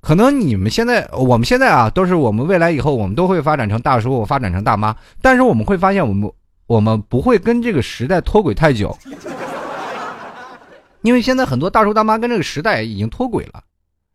[0.00, 6.30] 可能你们现在，我们现在啊，都是我们未来以后我们都会发展成大叔，发展成大妈，但是我们会发现我们。
[6.70, 8.96] 我们不会跟这个时代脱轨太久，
[11.02, 13.60] 因为现在很多大叔大妈跟这个时代已经脱轨了。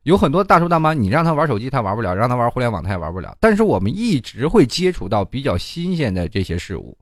[0.03, 3.35] 有很多大叔大妈，你让他玩手机他玩不了，让他玩互联网他也玩不了。
[3.41, 6.97] 但是我们一直会接触到比较新鲜的这些事物，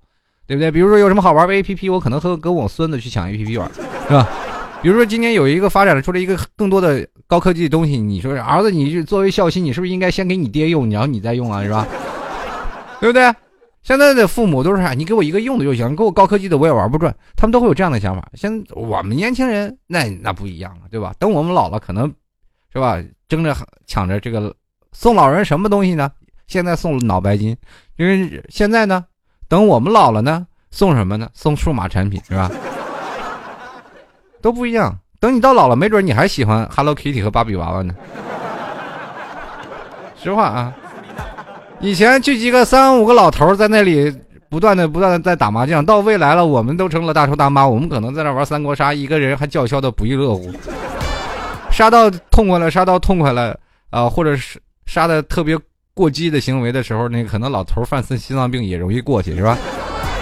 [0.48, 0.72] 对不对？
[0.72, 3.70] 比如说有什么好玩的 APP，我可能和跟我孙子去抢 APP 玩，
[4.10, 4.28] 是吧？
[4.82, 11.86] 比如说今年有一个发展出来一个更多的高科技的东西，你说儿子，你作为孝心，你是不是应该先给你爹用，然后你再用啊，是吧？
[13.00, 13.32] 对不对？
[13.84, 14.94] 现在的父母都是啥？
[14.94, 17.14] 你给我一个用的就行，给我高科技的我也玩不转。
[17.36, 18.26] 他们都会有这样的想法。
[18.34, 21.14] 现我们年轻人那那不一样了，对吧？
[21.20, 22.08] 等我们老了，可能
[22.72, 23.54] 是吧，争着
[23.86, 24.56] 抢着这个
[24.94, 26.10] 送老人什么东西呢？
[26.48, 27.56] 现在送脑白金，
[27.98, 29.04] 因为现在呢，
[29.50, 31.30] 等我们老了呢，送什么呢？
[31.34, 32.50] 送数码产品是吧？
[34.42, 34.98] 都不一样。
[35.20, 37.94] 等你到老了，没准你还喜欢 Hello Kitty 和芭比娃娃呢。
[40.22, 40.74] 实话啊，
[41.84, 44.10] 以前聚集个三五个老头在那里
[44.48, 50.50] 不断的不断的在打麻将，到未来了，我们都成了大叔大妈，我们可能在那玩三国杀，一个人还叫嚣的不亦乐乎，
[51.70, 53.60] 杀到痛快了，杀到痛快了
[53.90, 55.60] 啊，或者是杀的特别
[55.94, 59.58] 过激的行为的时候，那可能老头犯心心脏病也容易过去，是吧？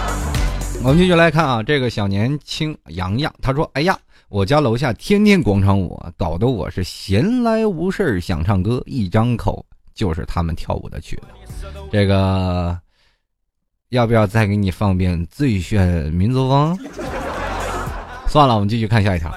[0.84, 3.96] 我们继续来看啊，这个小年轻洋洋，他说：“哎呀。”
[4.30, 11.68] 我家楼下天天广场舞，搞得我是闲来无事想唱歌，一张口就是他们跳舞的曲子。
[11.92, 12.80] 这个
[13.90, 16.78] 要不要再给你放遍《最炫民族风》？
[18.28, 19.32] 算了，我们继续看下一条。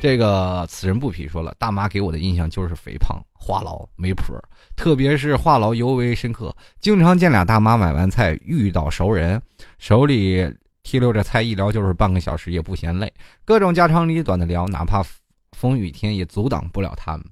[0.00, 4.34] 这个此人不匹说了，大妈给我的印象就是肥胖、话痨、没谱，
[4.76, 6.54] 特别是话痨尤为深刻。
[6.80, 9.40] 经常见俩大妈买完菜遇到熟人，
[9.78, 10.54] 手里。
[10.88, 13.12] 提溜着菜一聊就是半个小时也不嫌累，
[13.44, 15.04] 各种家长里短的聊，哪怕
[15.50, 17.26] 风雨天也阻挡不了他们。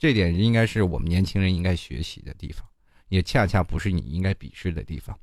[0.00, 2.66] 这点应该是我们年轻人应该学习的地方，
[3.10, 5.14] 也恰恰不是你应该鄙视的地方。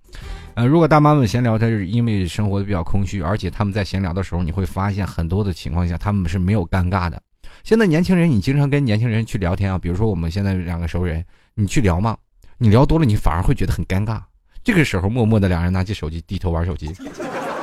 [0.53, 7.19] 呃，如果大妈们闲聊，她是因为生活的比较空虚，而且他们在闲聊的时候，你会发现很多的情况下他们是没有尴尬的。
[7.63, 11.25] 现在年轻人，你经常跟年轻人去聊天啊，比如说我们现在两个熟人，
[11.55, 12.15] 你去聊嘛，
[12.59, 14.21] 你聊多了，你反而会觉得很尴尬。
[14.63, 16.93] 这个时候，默默的两人拿起手机低头玩手机。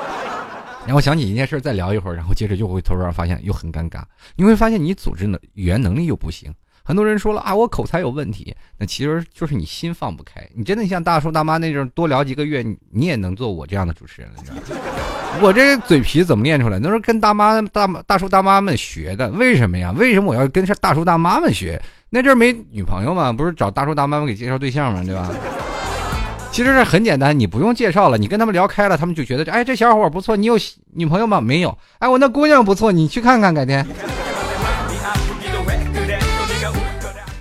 [0.85, 4.03] 然后想起一件事，再聊一会儿，然后接着又会突然发现又很尴尬。
[4.35, 6.53] 你会发现你组织的语言能力又不行。
[6.85, 10.47] 很多人说了啊，我口才有问题，那其实就是你心放不开。
[10.55, 14.79] 你真的像大叔大妈那种多聊几个月，你也能做我这样的主持人了你知道。
[15.41, 16.79] 我这嘴皮怎么练出来？
[16.79, 19.31] 那是跟大妈大大叔大妈们学的。
[19.31, 19.93] 为什么呀？
[19.97, 21.81] 为什么我要跟大叔大妈们学？
[22.11, 25.29] 那阵没女朋友嘛，不是找大叔大妈们给介绍对象嘛，对吧？
[26.53, 30.57] 其实是很简单，你不用介绍了，你跟他们聊开了，他们就觉得，哎，这小伙不错，你有
[30.93, 31.41] 女朋友吗？
[31.41, 31.77] 没有。
[31.99, 33.85] 哎，我那姑娘不错，你去看看，改天，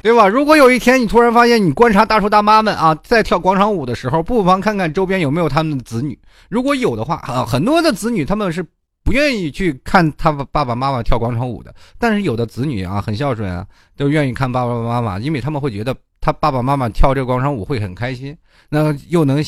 [0.03, 0.27] 对吧？
[0.27, 6.19] 如果有一天你突然发现，你观察大叔大妈们啊，在跳广场舞的时候，不妨看看周边有没有他们的子女。
[6.49, 8.63] 如果有的话，啊，很多的子女他们是
[9.03, 13.65] 不愿意去看他爸爸妈妈跳广场舞的，但是有的子女啊，很孝顺啊，
[13.97, 15.95] 都愿意看爸爸妈妈，因为他们会觉得。
[16.25, 18.33] 他爸爸妈妈跳这个广场舞会很开心，
[18.69, 19.43] 那又能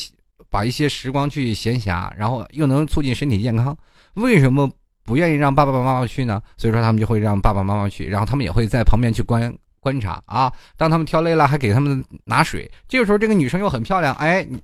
[0.49, 3.73] 把一些时光去闲暇，然后又能促进身体健康。
[4.15, 4.69] 为什么
[5.05, 6.41] 不愿意让爸爸妈妈去呢？
[6.57, 9.41] 所以说他们就会让爸爸妈妈去，然后他们也会在旁边去观
[9.85, 10.51] 观察啊。
[10.77, 12.69] 当他们跳累了，还给他们拿水。
[12.87, 14.59] 这个时候，这个女生又很漂亮，哎，你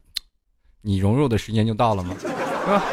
[0.82, 2.16] 你融入的时间就到了吗？
[2.20, 2.28] 是
[2.68, 2.84] 吧？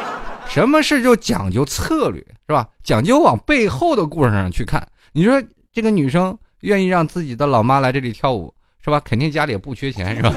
[0.47, 2.69] 什么事就讲究策略，是吧？
[2.85, 4.87] 讲究往背后的故事上去看。
[5.13, 8.53] 你说这个女生愿意让自己的老妈来这里跳舞？
[8.85, 9.01] 是吧？
[9.01, 10.31] 肯定家里也不缺钱，是吧？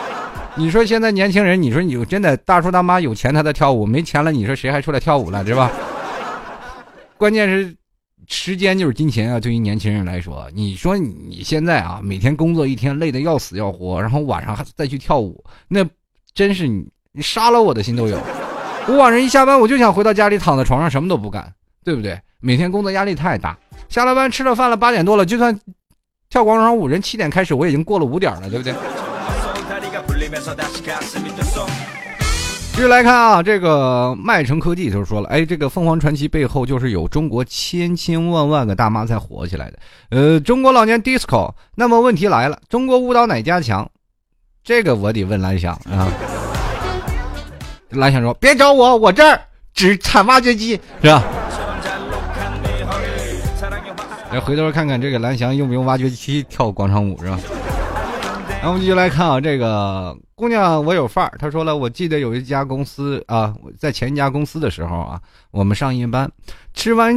[0.56, 5.70] 你说现在年轻人，你说你真的大叔大妈有钱他在跳舞，没钱了，你说谁还出来跳舞了，是吧？
[7.16, 7.74] 关键是
[8.26, 9.40] 时间就是金钱啊！
[9.40, 15.84] 对于年轻人来说，你说你现在啊，每天工作一天累得要死要活，然后晚上还再去跳舞，那
[16.34, 18.18] 真是你你杀了我的心都有。
[18.86, 21.52] 我晚上一下班，我就想回到家里躺在床上什么都不干，
[21.84, 22.20] 对不对？
[22.40, 23.58] 每天工作压力太大，
[23.88, 25.58] 下了班吃了饭了，八点多了，就算。
[26.32, 28.72] 跳广场舞，人七点开始，我已经过了五点了，对不对？
[32.72, 39.78] 继续来看啊，这个麦城科技就说了，哎，这个凤凰传奇背后就是有中国千千万万个大妈才火起来的。
[40.08, 43.86] 呃，中国老年 disco，那么问题来了，中国舞蹈哪家强？
[44.64, 46.08] 这个我得问蓝翔啊。
[47.90, 49.38] 蓝翔说：“别找我，我这儿
[49.74, 51.22] 只产挖掘机，是吧？”
[54.32, 57.38] 来回头看看这个蓝翔用不用挖掘机跳广场舞是吧？
[58.60, 61.34] 然后我们继续来看啊，这个姑娘我有范儿。
[61.38, 65.18] 她说了，我记得有一家公司啊，在前一家公司的时候啊，
[65.50, 66.30] 我们上夜班，
[66.74, 67.16] 吃完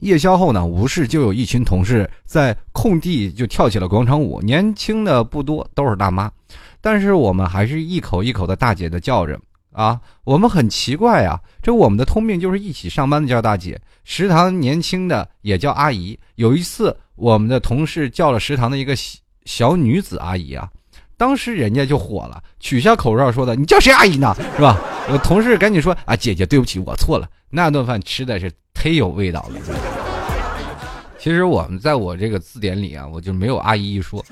[0.00, 6.30] 夜宵后呢，无事就有一群同事在空地就跳起了广场舞，年轻的不多，都是大妈，
[6.82, 9.40] 但是我们还是一口一口的大姐的叫着。
[9.72, 16.16] 啊，我们很奇怪啊，这我们的通病就是一起上班的叫大姐，食堂年轻的也叫阿姨。
[16.34, 18.94] 有一次，我们的同事叫了食堂的一个
[19.44, 20.68] 小女子阿姨啊，
[21.16, 24.34] 当时人家就火了，取下口罩说的：“你叫谁阿姨呢？
[24.56, 24.80] 是吧？”
[25.10, 29.60] 我同事赶紧说：“啊，姐姐，对不起，我错了。”那顿饭吃的是忒有味道了。
[31.18, 34.24] 其实我们在我这个字典里啊，我就没有阿姨一说。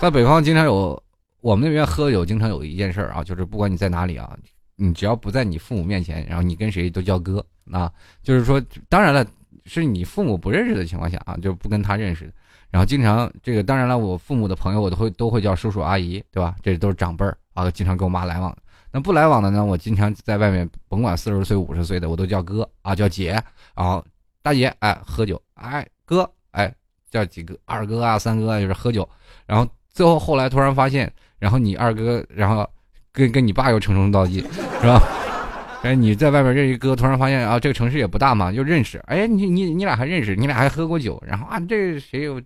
[0.00, 1.02] 在北方经常有。
[1.42, 4.36] 我们那边喝酒经常有一件事啊，就是不管你在哪里啊，
[4.76, 7.42] 你只要不在你父母面前，然后你跟谁都叫哥
[7.72, 7.90] 啊，
[8.22, 9.26] 就是说，当然了，
[9.64, 12.30] 是你父母不认识的情况下啊，就不跟他认识。
[12.70, 16.54] 然后经常这个，当然了，我父母的朋友我都会都会叫叔叔阿姨，对吧？
[16.62, 18.56] 这都是长辈儿啊，经常跟我妈来往。
[18.92, 23.32] 那不来往的呢，我经常在外面，甭管四十岁五十岁的，我都叫哥啊，叫姐，
[23.74, 24.04] 然后
[24.42, 26.72] 大姐，哎，喝酒，哎，哥，哎，
[27.10, 29.08] 叫几个二哥啊、三哥啊，就是喝酒。
[29.46, 32.68] 然后最后后来突然发现，然后你二哥，然后
[33.12, 34.40] 跟跟你爸又称兄道弟，
[34.80, 35.00] 是吧？
[35.82, 38.98] 哎，你在外面认一哥，突然发现啊，这个城市也不大嘛，又认识。
[39.06, 41.22] 哎，你你你俩还认识，你俩还喝过酒。
[41.26, 42.42] 然后啊，这谁又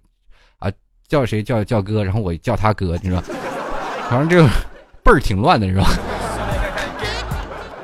[1.08, 3.22] 叫谁叫叫哥，然后我叫他哥，你知道，
[4.10, 4.48] 反正这个
[5.02, 5.84] 辈儿挺乱的，是吧？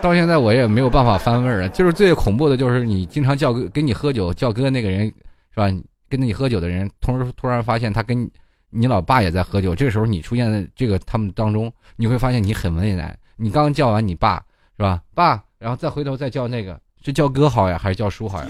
[0.01, 1.68] 到现在我也没有办法翻味儿啊。
[1.68, 5.66] 就是最恐怖的就是你经常叫哥跟你喝酒叫哥那个人，是吧？
[6.09, 8.29] 跟着你喝酒的人，突然突然发现他跟
[8.71, 9.75] 你老爸也在喝酒。
[9.75, 13.16] 这时候你出现在这个他们当中，你会发现你很为难。
[13.37, 14.43] 你刚叫完你爸。
[14.79, 18.49] 是吧，爸，然后再回头再叫那个，是叫哥好呀，还是叫叔好呀？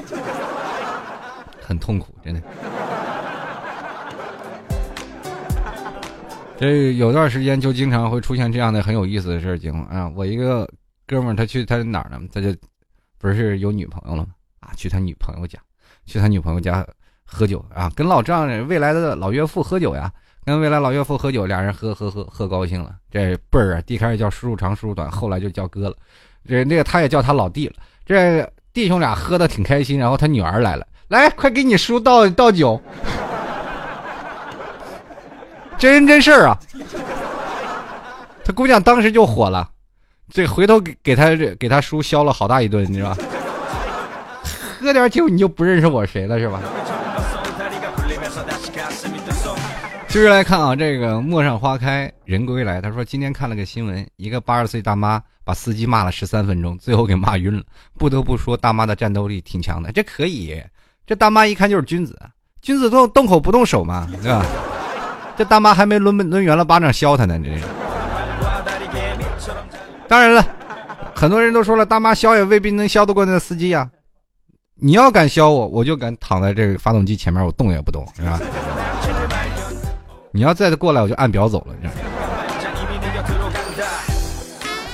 [1.60, 2.40] 很痛苦，真的。
[6.60, 10.12] 这有段时间就经常会出现这样的很有意思的事情啊！
[10.14, 10.68] 我一个
[11.06, 12.20] 哥们儿，他去他哪儿呢？
[12.30, 12.54] 他就
[13.18, 14.28] 不是有女朋友了吗？
[14.60, 15.58] 啊，去他女朋友家，
[16.04, 16.86] 去他女朋友家
[17.24, 20.12] 喝酒啊，跟老丈人未来的老岳父喝酒呀，
[20.44, 25.96] 跟未来老岳父喝酒，俩人喝喝喝喝高兴了，这辈儿啊，一开始叫叔叔长叔叔短，后来就叫哥了。
[26.46, 32.78] 这那个他也叫他老弟了，这弟兄俩喝的挺开心，然后他女儿来了，来快给你叔倒倒酒，
[35.80, 36.60] 真人真事儿啊！
[38.44, 39.66] 他姑娘当时就火了，
[40.28, 43.22] 这回头给给他给他叔削了好大一顿，你知道吧？
[44.78, 46.60] 喝点酒你就不认识我谁了是吧？
[50.06, 52.82] 继续来看啊，这个陌上花开人归来。
[52.82, 57.62] 他说今天看了个新闻，一个八十岁大妈把司机骂了十三分钟，最后给骂晕了。
[57.96, 60.62] 不得不说，大妈的战斗力挺强的，这可以。
[61.06, 62.18] 这大妈一看就是君子，
[62.60, 64.44] 君子动动口不动手嘛，对吧？
[65.40, 67.64] 这大妈还没抡抡圆了巴掌削他呢，这是。
[70.06, 70.46] 当然了，
[71.14, 73.88] 很多人都说了，大妈削也未必能削得过那司机啊。
[74.74, 78.38] 你要敢削我，我就敢躺在这个发动机前面，我动也不动，是吧？
[80.30, 81.74] 你要再过来，我就按表走了。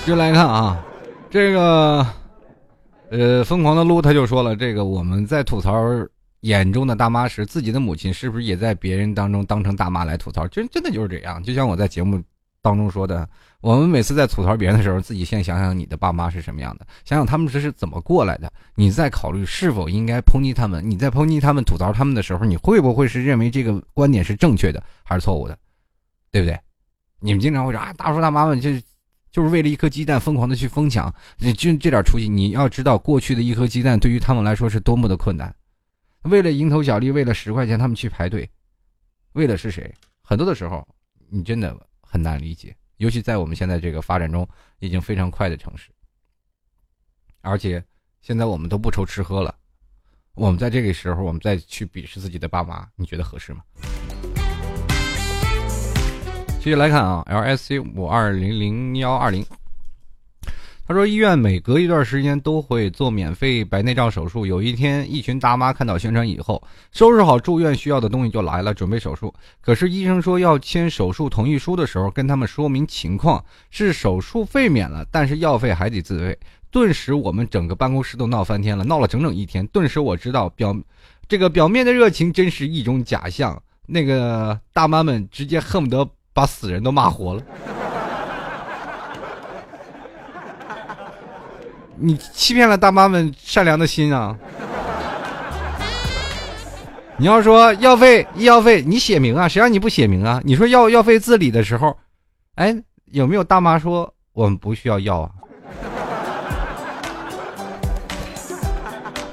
[0.07, 0.81] 就来看啊，
[1.29, 2.07] 这个，
[3.11, 5.73] 呃，疯狂的撸他就说了，这个我们在吐槽
[6.47, 10.47] 眼中的大妈时，自己的母亲是不是也在别人当中当成大妈来吐槽？
[10.49, 11.43] 真真的就是这样。
[11.43, 12.23] 就像我在节目。
[12.63, 13.29] 当中说的，
[13.61, 20.83] 我们每次在吐槽别人的时候，自己先想想你的爸妈是什么样的，想想他们这是怎么过来的，你再考虑是否应该抨击他们。
[20.91, 25.57] 你在抨击他们、吐槽他们的时候，你会不会是认为这个观点是正确的还是错误的，
[26.33, 26.59] 对不对？
[27.21, 28.71] 你们经常会说啊，大叔大妈们就
[29.31, 32.29] 就是为了一颗鸡蛋疯狂的去疯抢，你就这点出息。
[32.29, 35.55] 你要知道，过去的一颗鸡蛋对于他们来说是多么的困难，
[36.23, 38.49] 为了蝇头小利，为了十块钱，他们去排队，
[39.33, 39.95] 为的是谁？
[40.23, 40.87] 很多的时候，
[41.29, 41.77] 你真的。
[42.09, 44.49] 很难理解，尤其在我们现在这个发展中
[44.79, 45.91] 已经非常快的城市，
[47.43, 47.85] 而且
[48.23, 49.53] 现在我们都不愁吃喝了，
[50.35, 53.61] 我们在这个时候，我们再去鄙视自己的爸妈，你觉得合适吗？
[56.59, 59.45] 继续来看啊，L S C 五二零零幺二零。
[60.89, 64.47] 他说：“医院每隔一段时间都会做免费白内障手术。
[64.47, 66.63] 有一天，一群大妈看到宣传以后，
[66.93, 69.35] 收拾好住院需要的东西就来了，准备手术。
[69.61, 76.39] 可是医生说要签手术同意书的时候，跟他们说明情况是手术费免了，但是药费还得自费。
[76.71, 79.67] 顿时，我们整个办公室都闹翻天了，闹了整整一天。
[79.67, 80.73] 顿时，我知道表
[81.27, 83.61] 这个表面的热情真是一种假象。
[83.87, 87.43] 那个大妈们直接恨不得把死人都骂活了。”
[91.99, 94.37] 你欺骗了大妈们善良的心啊！
[97.17, 100.39] 你要说药费、医药费，你写明啊，谁让你不写明啊？
[100.45, 101.97] 你说药药费自理的时候，
[102.57, 102.77] 哎，
[103.07, 105.31] 有没有大妈说我们不需要药啊？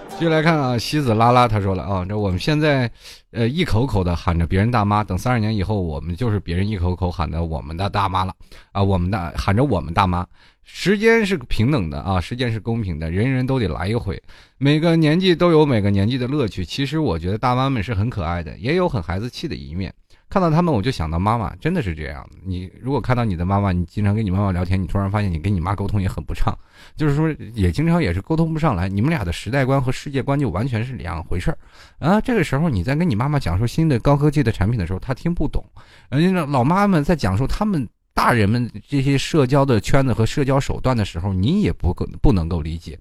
[0.17, 2.89] 继续来看啊，西子拉拉他说了啊，这我们现在，
[3.31, 8.33] 呃，一口口的喊着别人大妈，等三十年以后，我们就是别人一口口喊的我们的大妈了
[8.71, 10.25] 啊，我们的喊着我们大妈。
[10.63, 14.21] 时间是平等的啊，时间是公平的，人人都得来一回。
[14.57, 16.63] 每个年纪都有每个年纪的乐趣。
[16.63, 19.93] 其实我觉得大妈们是很可爱的，也有很孩子气的一面。
[20.29, 22.27] 看到他们，我就想到妈妈，真的是这样。
[22.43, 26.57] 你如果看到你的妈妈，你经常跟你妈妈聊天，你突然发现你跟你妈沟通也很不畅，
[26.95, 28.89] 就是说也经常也是沟通不上来。
[28.89, 31.57] 你们俩的时代观和世界观就完全是两回事儿
[31.99, 32.19] 啊。
[32.19, 35.63] 这个时候你在跟你妈妈讲述新的高科技的产品的时候，她听不懂。
[36.09, 37.87] 人家老妈们在讲述他们。
[38.13, 42.97] 大人们这些社交的圈子和社交手段的时候，你也不够不能够理解。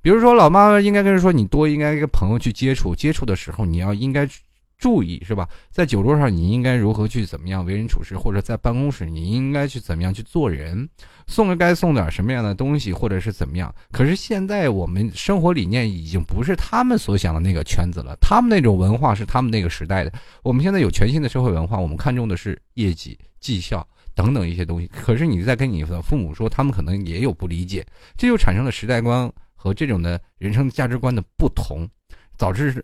[0.00, 4.28] 比如说，老妈应该跟人说，你多应该跟朋友去接触，接触的时候你要应该
[4.76, 5.48] 注意是吧？
[5.70, 10.88] 在酒桌上你应该如何去怎么样为人处事，或者在办公室你应该去怎么样去做人，
[11.26, 13.74] 送该送点什么样的东西，或者是怎么样？
[13.90, 20.12] 可是现在我们生活理念已经不是他们所想的那个圈子了，他们那种文化是他们那个时代的。
[20.44, 23.84] 我们现在有全新的社会文化，我们看重的是业绩、绩效
[24.18, 24.88] 等等一些东西。
[24.88, 31.88] 可是你在跟你的父母说，他们可能也有不理解，这就产生了时代观和这种的人生价值观的不同，
[32.36, 32.82] 导致。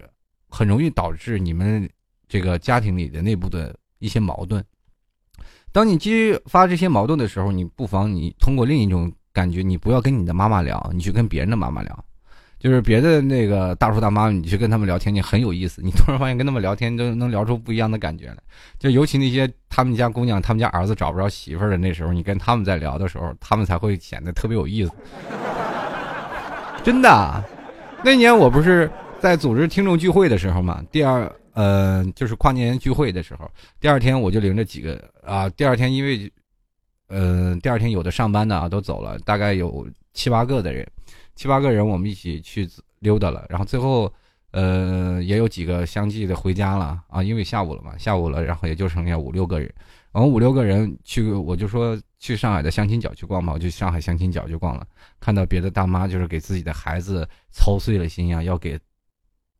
[0.56, 1.90] 很容易导致你们
[2.28, 4.64] 这个家庭里的内部的一些矛盾。
[5.72, 12.04] 当你激发这些矛盾的时候，你不妨你通过另一种感觉，你不要跟你的妈妈聊，你去跟别人的妈妈聊，
[12.64, 15.82] 就是别的那个大叔大妈，你去跟他们聊天，你很有意思。
[15.82, 18.38] 你突然发现跟他们聊天都能聊出不一样的感觉来。
[18.78, 24.92] 就尤其那些他们家姑娘、他们家儿子找不着媳妇儿的那时候，你跟他们在聊的时候，他们才会显得特别有意思。
[26.82, 27.44] 真的，
[28.02, 28.90] 那年我不是。
[29.20, 33.50] 在组织听众聚会的时候嘛，第二呃就是跨年聚会的时候，
[33.80, 36.30] 第二天我就领着几个啊，第二天因为，
[37.08, 40.86] 呃第二天有的上班的啊都走了，大概有七八个的人，
[41.34, 42.68] 七八个人我们一起去
[43.00, 44.12] 溜达了，然后最后
[44.52, 49.72] 呃也有几个相继的回家了啊，因为下午了嘛，下午了，然后也就剩下五六个人，
[50.12, 54.86] 然后五六个人去，我就说去上海的相亲角去逛吧，我就上海相亲角去逛了，
[55.20, 58.78] 看到别的大妈就是给自己的孩子操碎了心呀，要给。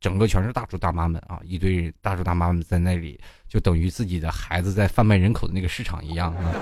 [0.01, 6.53] 整个全是大叔大妈们啊，一堆大叔大妈们在那里，就等于自己的孩子在贩卖人口的那个市场一样啊，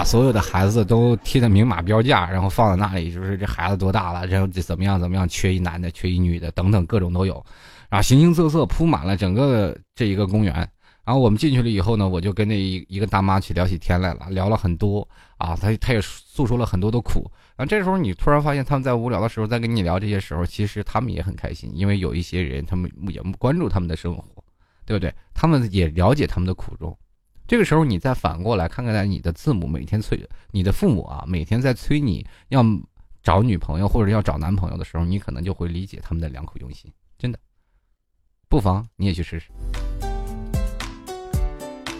[0.00, 7.44] 把所有的孩子都贴的明码标价，然后放在那里，就是这孩子多大了，然后怎么样怎么样，缺一男的，缺一女的，等等各种都有，
[7.90, 10.54] 啊，形形色色铺满了整个这一个公园。
[11.04, 17.30] 然后我们进去了以后呢，我就跟那一一个大妈去聊起天来了，聊了很多啊，她她也诉说了很多的苦。
[17.56, 24.24] 啊，这时候你突然发现他们在无聊的时候在跟你聊这些时候，其实他们也很开心，因为有一些人他们也关注他们的生活，
[24.86, 25.12] 对不对？
[25.34, 26.96] 他们也了解他们的苦衷。
[27.50, 30.16] 这个时候你再反过来看看，你的字母每天催
[30.52, 32.64] 你的父母啊，每天在催你要
[33.24, 36.88] 找女朋友或者要找男朋友的时候，你可能就会理解他们的良苦用心，
[37.18, 37.38] 真的。
[38.48, 39.48] 不妨你也去试试。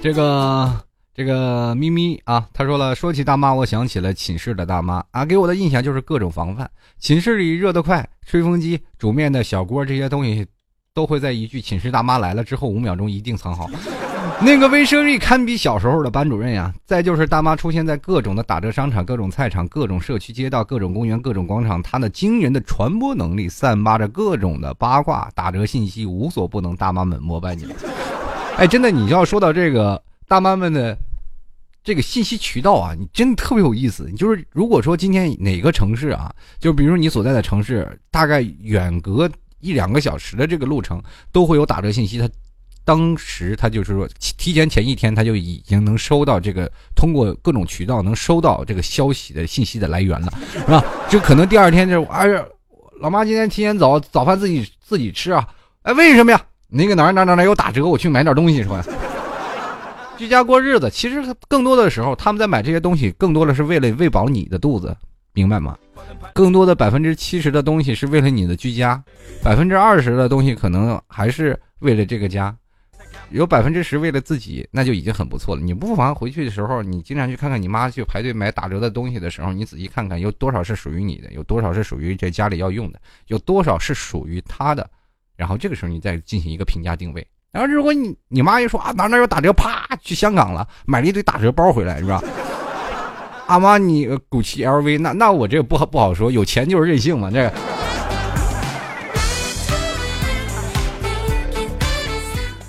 [0.01, 0.85] 这个。
[1.13, 6.71] 这个咪咪啊，他说了，说起大妈，我想起了寝室的大妈啊，给我的印象就是各种防范。
[7.01, 10.47] 寝室里热得快，吹风机、煮面的小锅这些东西，
[10.95, 13.69] 都会在一句“寝室大妈来了”之后五秒钟一定藏好。
[14.43, 16.73] 那个卫生力堪比小时候的班主任呀。
[16.87, 26.75] 再就是大妈出现在各种的打折商场、各种菜场、各种社区街道、各种公园、各种广场，她的惊人的传播能力，散发着各种的八卦、打折信息，无所不能。
[26.75, 27.75] 大妈们膜拜你了。
[28.57, 30.97] 哎，真的，你要说到这个大妈们的。
[31.83, 34.07] 这个信息渠道啊，你真的特别有意思。
[34.11, 39.29] 你就是如果说今天哪个城市啊，就比如你所在的城市，大概远隔
[39.61, 42.19] 一两个小时的这个路程，都会有打折信息。
[42.19, 42.29] 它
[42.85, 50.85] 当时他就是说，提前前一天他就已经能收到这个，通过各种渠道能收到这个消息的信息的来源了，是吧？
[51.09, 52.45] 就可能第二天就哎呀，
[53.01, 55.47] 老妈今天提前早早饭自己自己吃啊，
[55.83, 56.41] 哎，为什么呀？
[56.69, 58.85] 那个哪哪哪哪有打折，我去买点东西是吧？
[60.17, 64.95] 居家过日子，其实更多的时候，他们在买这些东西，更多的是为了喂饱你的肚子，
[65.33, 65.77] 明白吗？
[66.35, 69.03] 更多的百分之七十的东西是为了你的居家，
[69.43, 72.55] 百分之二十的东西可能还是为了这个家，
[73.31, 75.63] 有百分之十为了自己，那就已经很不错了。
[75.63, 84.89] 你不妨回去的时候，你经常去看看你妈去排队买打折的东西的时候，你仔细看看有多少是属于你的，有多少是属于这家里要用的，有多少是属于他的，
[85.37, 87.27] 然后这个时候你再进行一个评价定位。
[87.53, 92.23] 然后如果你你妈一说啊哪哪有打折，啪去香港了，买了一堆打折包回来是吧？
[93.47, 97.53] 阿妈你古奇 LV，那那我这个不好不好说，有钱就是任性嘛这个。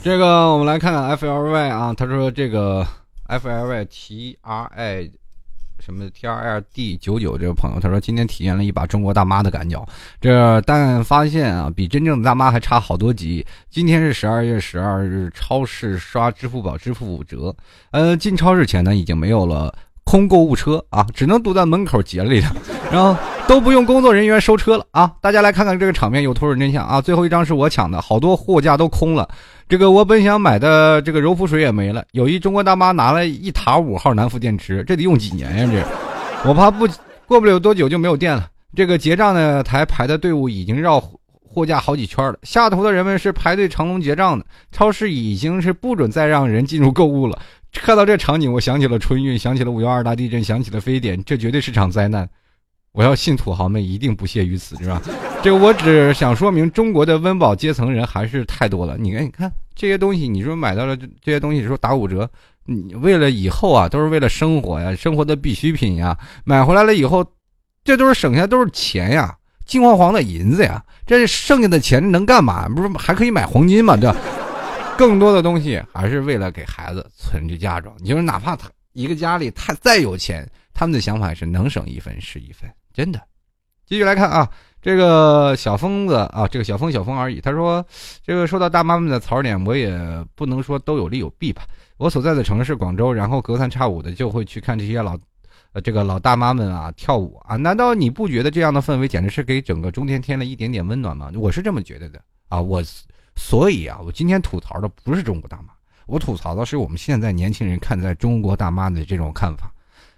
[0.04, 2.86] 这个我们来看看 FLY 啊，他说这个
[3.28, 5.12] FLY TRI。
[5.80, 9.84] 什么 T R L D 九九这个朋友，他说今天体验了一把中国大妈的赶脚，
[10.20, 13.44] 这但发现啊，比真正的大妈还差好多级。
[13.68, 17.56] 今天是十二月十二日，超市刷支付宝支付五折，
[17.90, 19.74] 呃，进超市前呢已经没有了
[20.12, 22.54] 空购物车啊，只能堵在门口结里了，
[22.92, 23.16] 然后
[23.48, 25.10] 都不用工作人员收车了啊！
[25.22, 27.00] 大家来看看这个场面，有图有真相啊！
[27.00, 29.26] 最后一张是我抢的，好多货架都空了。
[29.70, 35.82] 这个我本想买的这个柔肤水也没了，有一中国大妈拿了一沓五号南孚电池，这得用几年呀？
[36.44, 36.86] 这我怕不
[37.26, 38.50] 过不了多久就没有电了。
[38.76, 41.02] 这个结账的台排的队伍已经绕
[41.48, 44.46] 货架好几圈了，下头的人们是排队长龙结账的。
[44.74, 47.40] 超市已经是不准再让人进入购物了。
[47.74, 52.30] 看到这场景，我想起了春运，想起了五幺二大地震，想起了非典，这绝对是场灾难。
[52.92, 55.02] 我要信土豪们一定不屑于此，是吧？
[55.42, 58.98] 这个我只想说明，中国的温饱阶层人还是太多了。
[59.00, 62.30] 你看，你看这些东西，你说买到了这些东西，说打五折，
[62.66, 67.26] 你为了以后啊，都是为了生活呀，生活的必需品呀，买回来了以后，
[67.86, 69.34] 这都是省下都是钱呀，
[69.66, 72.68] 金黄黄的银子呀，这剩下的钱能干嘛？
[72.68, 73.96] 不是还可以买黄金吗？
[73.96, 74.18] 对吧？
[75.02, 77.96] 更多的东西还是为了给孩子存着嫁妆。
[77.98, 82.70] 你就是哪怕他一个家里他再有钱，他们的想法是能省一分是一分。
[82.94, 83.20] 真的，
[83.84, 84.48] 继续来看啊，
[84.80, 87.42] 这个小疯子啊，这个小疯小疯而已。
[87.42, 87.84] 他说，
[88.24, 89.92] 这个说到大妈们的槽点，我也
[90.36, 91.64] 不能说都有利有弊吧。
[91.98, 95.18] 我所在的城市广州，然后隔三差五的就会去看这些老，
[95.74, 97.56] 呃，这个老大妈们啊跳舞啊。
[97.56, 101.32] 难道你不觉得这样的氛围简直是给整个中天添了一点点温暖吗？
[101.34, 102.62] 我是这么觉得的啊。
[102.62, 102.84] 我
[103.44, 105.74] 所以啊，我今天吐槽的不是中国大妈，
[106.06, 109.70] 我吐槽的是我们现在年轻人看待中国大妈的这种看法，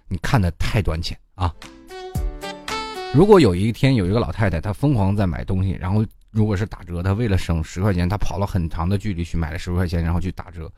[0.06, 1.52] 你看的太短浅啊。
[3.12, 10.70] 如果有一天有一个老太太，她疯狂在买东西，然后如果是打折，她为了省十块钱，她跑了很长的距离去买了十块钱，然后去打折，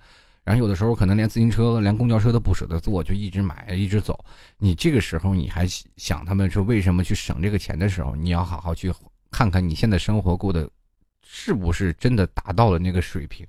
[0.43, 4.25] 然后有的时候可能连自行车、连公交车都不舍得坐，就一直买，一直走。
[4.57, 5.67] 你这个时候你还
[5.97, 8.91] 想他们说为什么去省这个钱的时候，你要好好去
[9.33, 10.71] 看看你现在生活过的
[11.29, 13.47] 是不是真的达到了那个水平。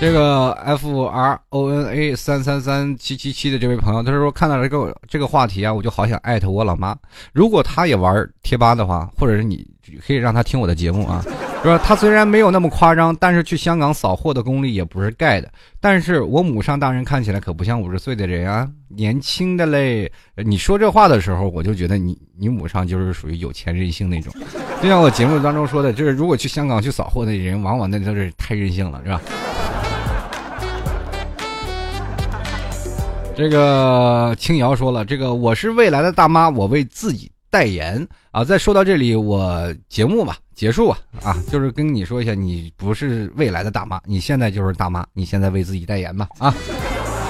[0.00, 6.96] 这个 F R O N A 三三三七七七的这位朋友，他说看到这个这个话题啊，我就好想艾特我老妈。
[7.32, 9.66] 如果他也玩贴吧的话，或者是你
[10.06, 11.24] 可以让他听我的节目啊。
[11.62, 15.50] 说他虽然没有那么夸张，但是去香港扫货的功力也不是盖的。
[15.80, 20.10] 但是我母上大人看起来可不像五十岁的人啊，年轻的嘞。
[20.36, 24.32] 你说这话的时候，我就觉得你你母上就是属于有钱任性那种。
[24.80, 29.20] 就像我节目当中说的，就是如果去香港去扫货的人，往往那都是太任性了，是吧？
[33.36, 38.44] 这个青瑶说了，这个我是未来的大妈，我为自己代言啊。
[38.44, 46.54] 再说到这里，我节目吧结束吧啊，就是跟你说一下，你不是未来的大妈，你现在就是大妈，你现在为自己代言吧啊。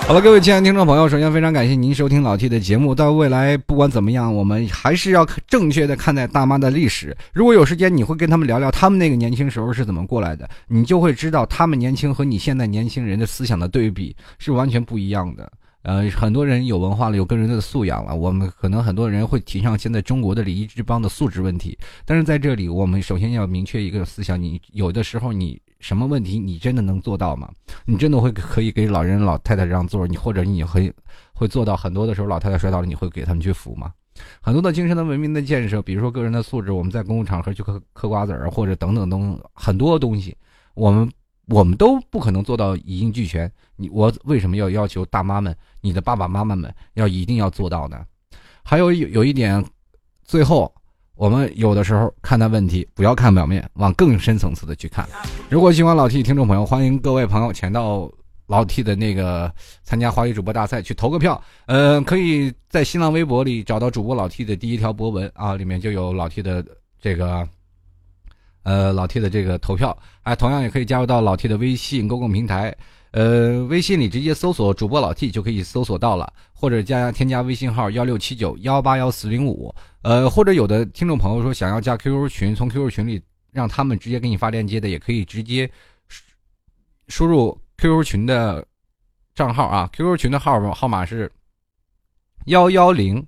[0.06, 2.94] 好了，各位亲爱的听众朋友，首先非常感谢您收听老 T 的节目。
[2.94, 7.14] 到未来不管怎么样，我们还是要正确的看待大妈的历史。
[7.34, 15.52] 如果有时间，你会跟他们聊聊他们那个年轻时候是怎么过来的，你就会知道他们年轻和你现在年轻人的思想的对比是完全不一样的。
[15.88, 18.14] 呃，很多人有文化了，有个人的素养了。
[18.14, 27.50] 我们可能很多人会提倡现在中国的礼仪之邦的素质问题，但是在这里，我们首先要明确一个思想：你有的时候你什么问题，你真的能做到吗？
[27.86, 30.06] 你真的会可以给老人老太太让座？
[30.06, 30.92] 你或者你会
[31.32, 33.90] 会做到很多的时候，老太太摔倒了，你会给他们去扶吗？
[34.42, 40.36] 很多的精神的文明的建设，比如说个人的素质，我们在公共场合去嗑嗑瓜子儿，或者等等等很多东西，
[40.74, 41.10] 我们。
[41.48, 48.04] 我们都不可能做到一应俱全，你我为什么要要求大妈们、你的爸爸妈妈们要一定要做到呢？
[48.62, 49.64] 还有有有一点，
[50.22, 50.70] 最后
[51.14, 55.08] 我们有的时候看待问题，不要看表面，往更深层次的去看。
[55.48, 58.12] 如果喜欢老 T 听众朋友，欢迎各位朋友前到
[58.46, 59.50] 老 T 的那个
[59.84, 61.42] 参加华语主播大赛去投个票。
[61.64, 66.62] 呃，可以在新浪微博里找到主播老 T 的第一条博文啊，里面就有老 T 的
[67.00, 67.48] 这个。
[68.68, 72.76] 呃，老 T 的这个投票，哎，同样也可以加入到老 T 的微信公共平台，
[73.12, 85.70] 呃，微信里直接搜索主播老 T 就可以搜索到了，或者加添加微信号幺六七九幺八幺四零五，呃，或者有的听众朋友说想要加 QQ 群，从 QQ 群里让他们直接给你发链接的，也可以直接
[87.06, 88.62] 输入 QQ 群的
[89.34, 91.32] 账号啊，QQ 群的号号码是
[92.44, 93.26] 幺幺零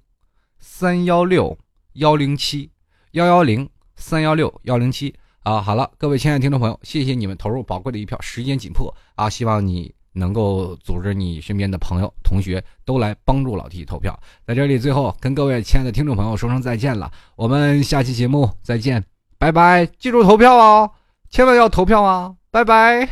[0.59, 1.57] 三幺六
[1.95, 2.70] 幺零七
[3.12, 5.14] 幺幺零三幺六幺零七。
[5.43, 8.20] 啊，好了，各位亲爱的听众朋友，谢谢你们投入宝贵的一票。
[8.20, 14.18] 时间紧迫啊，希望你能够组织你身边的朋友、同学都来帮助老弟投票。
[14.47, 19.03] 在这里，最后跟各位亲爱的听众朋友说声再见了，我们下期节目再见，
[19.38, 19.86] 拜拜！
[19.99, 20.91] 记住投票哦，
[21.30, 23.09] 千万要投票啊，拜拜。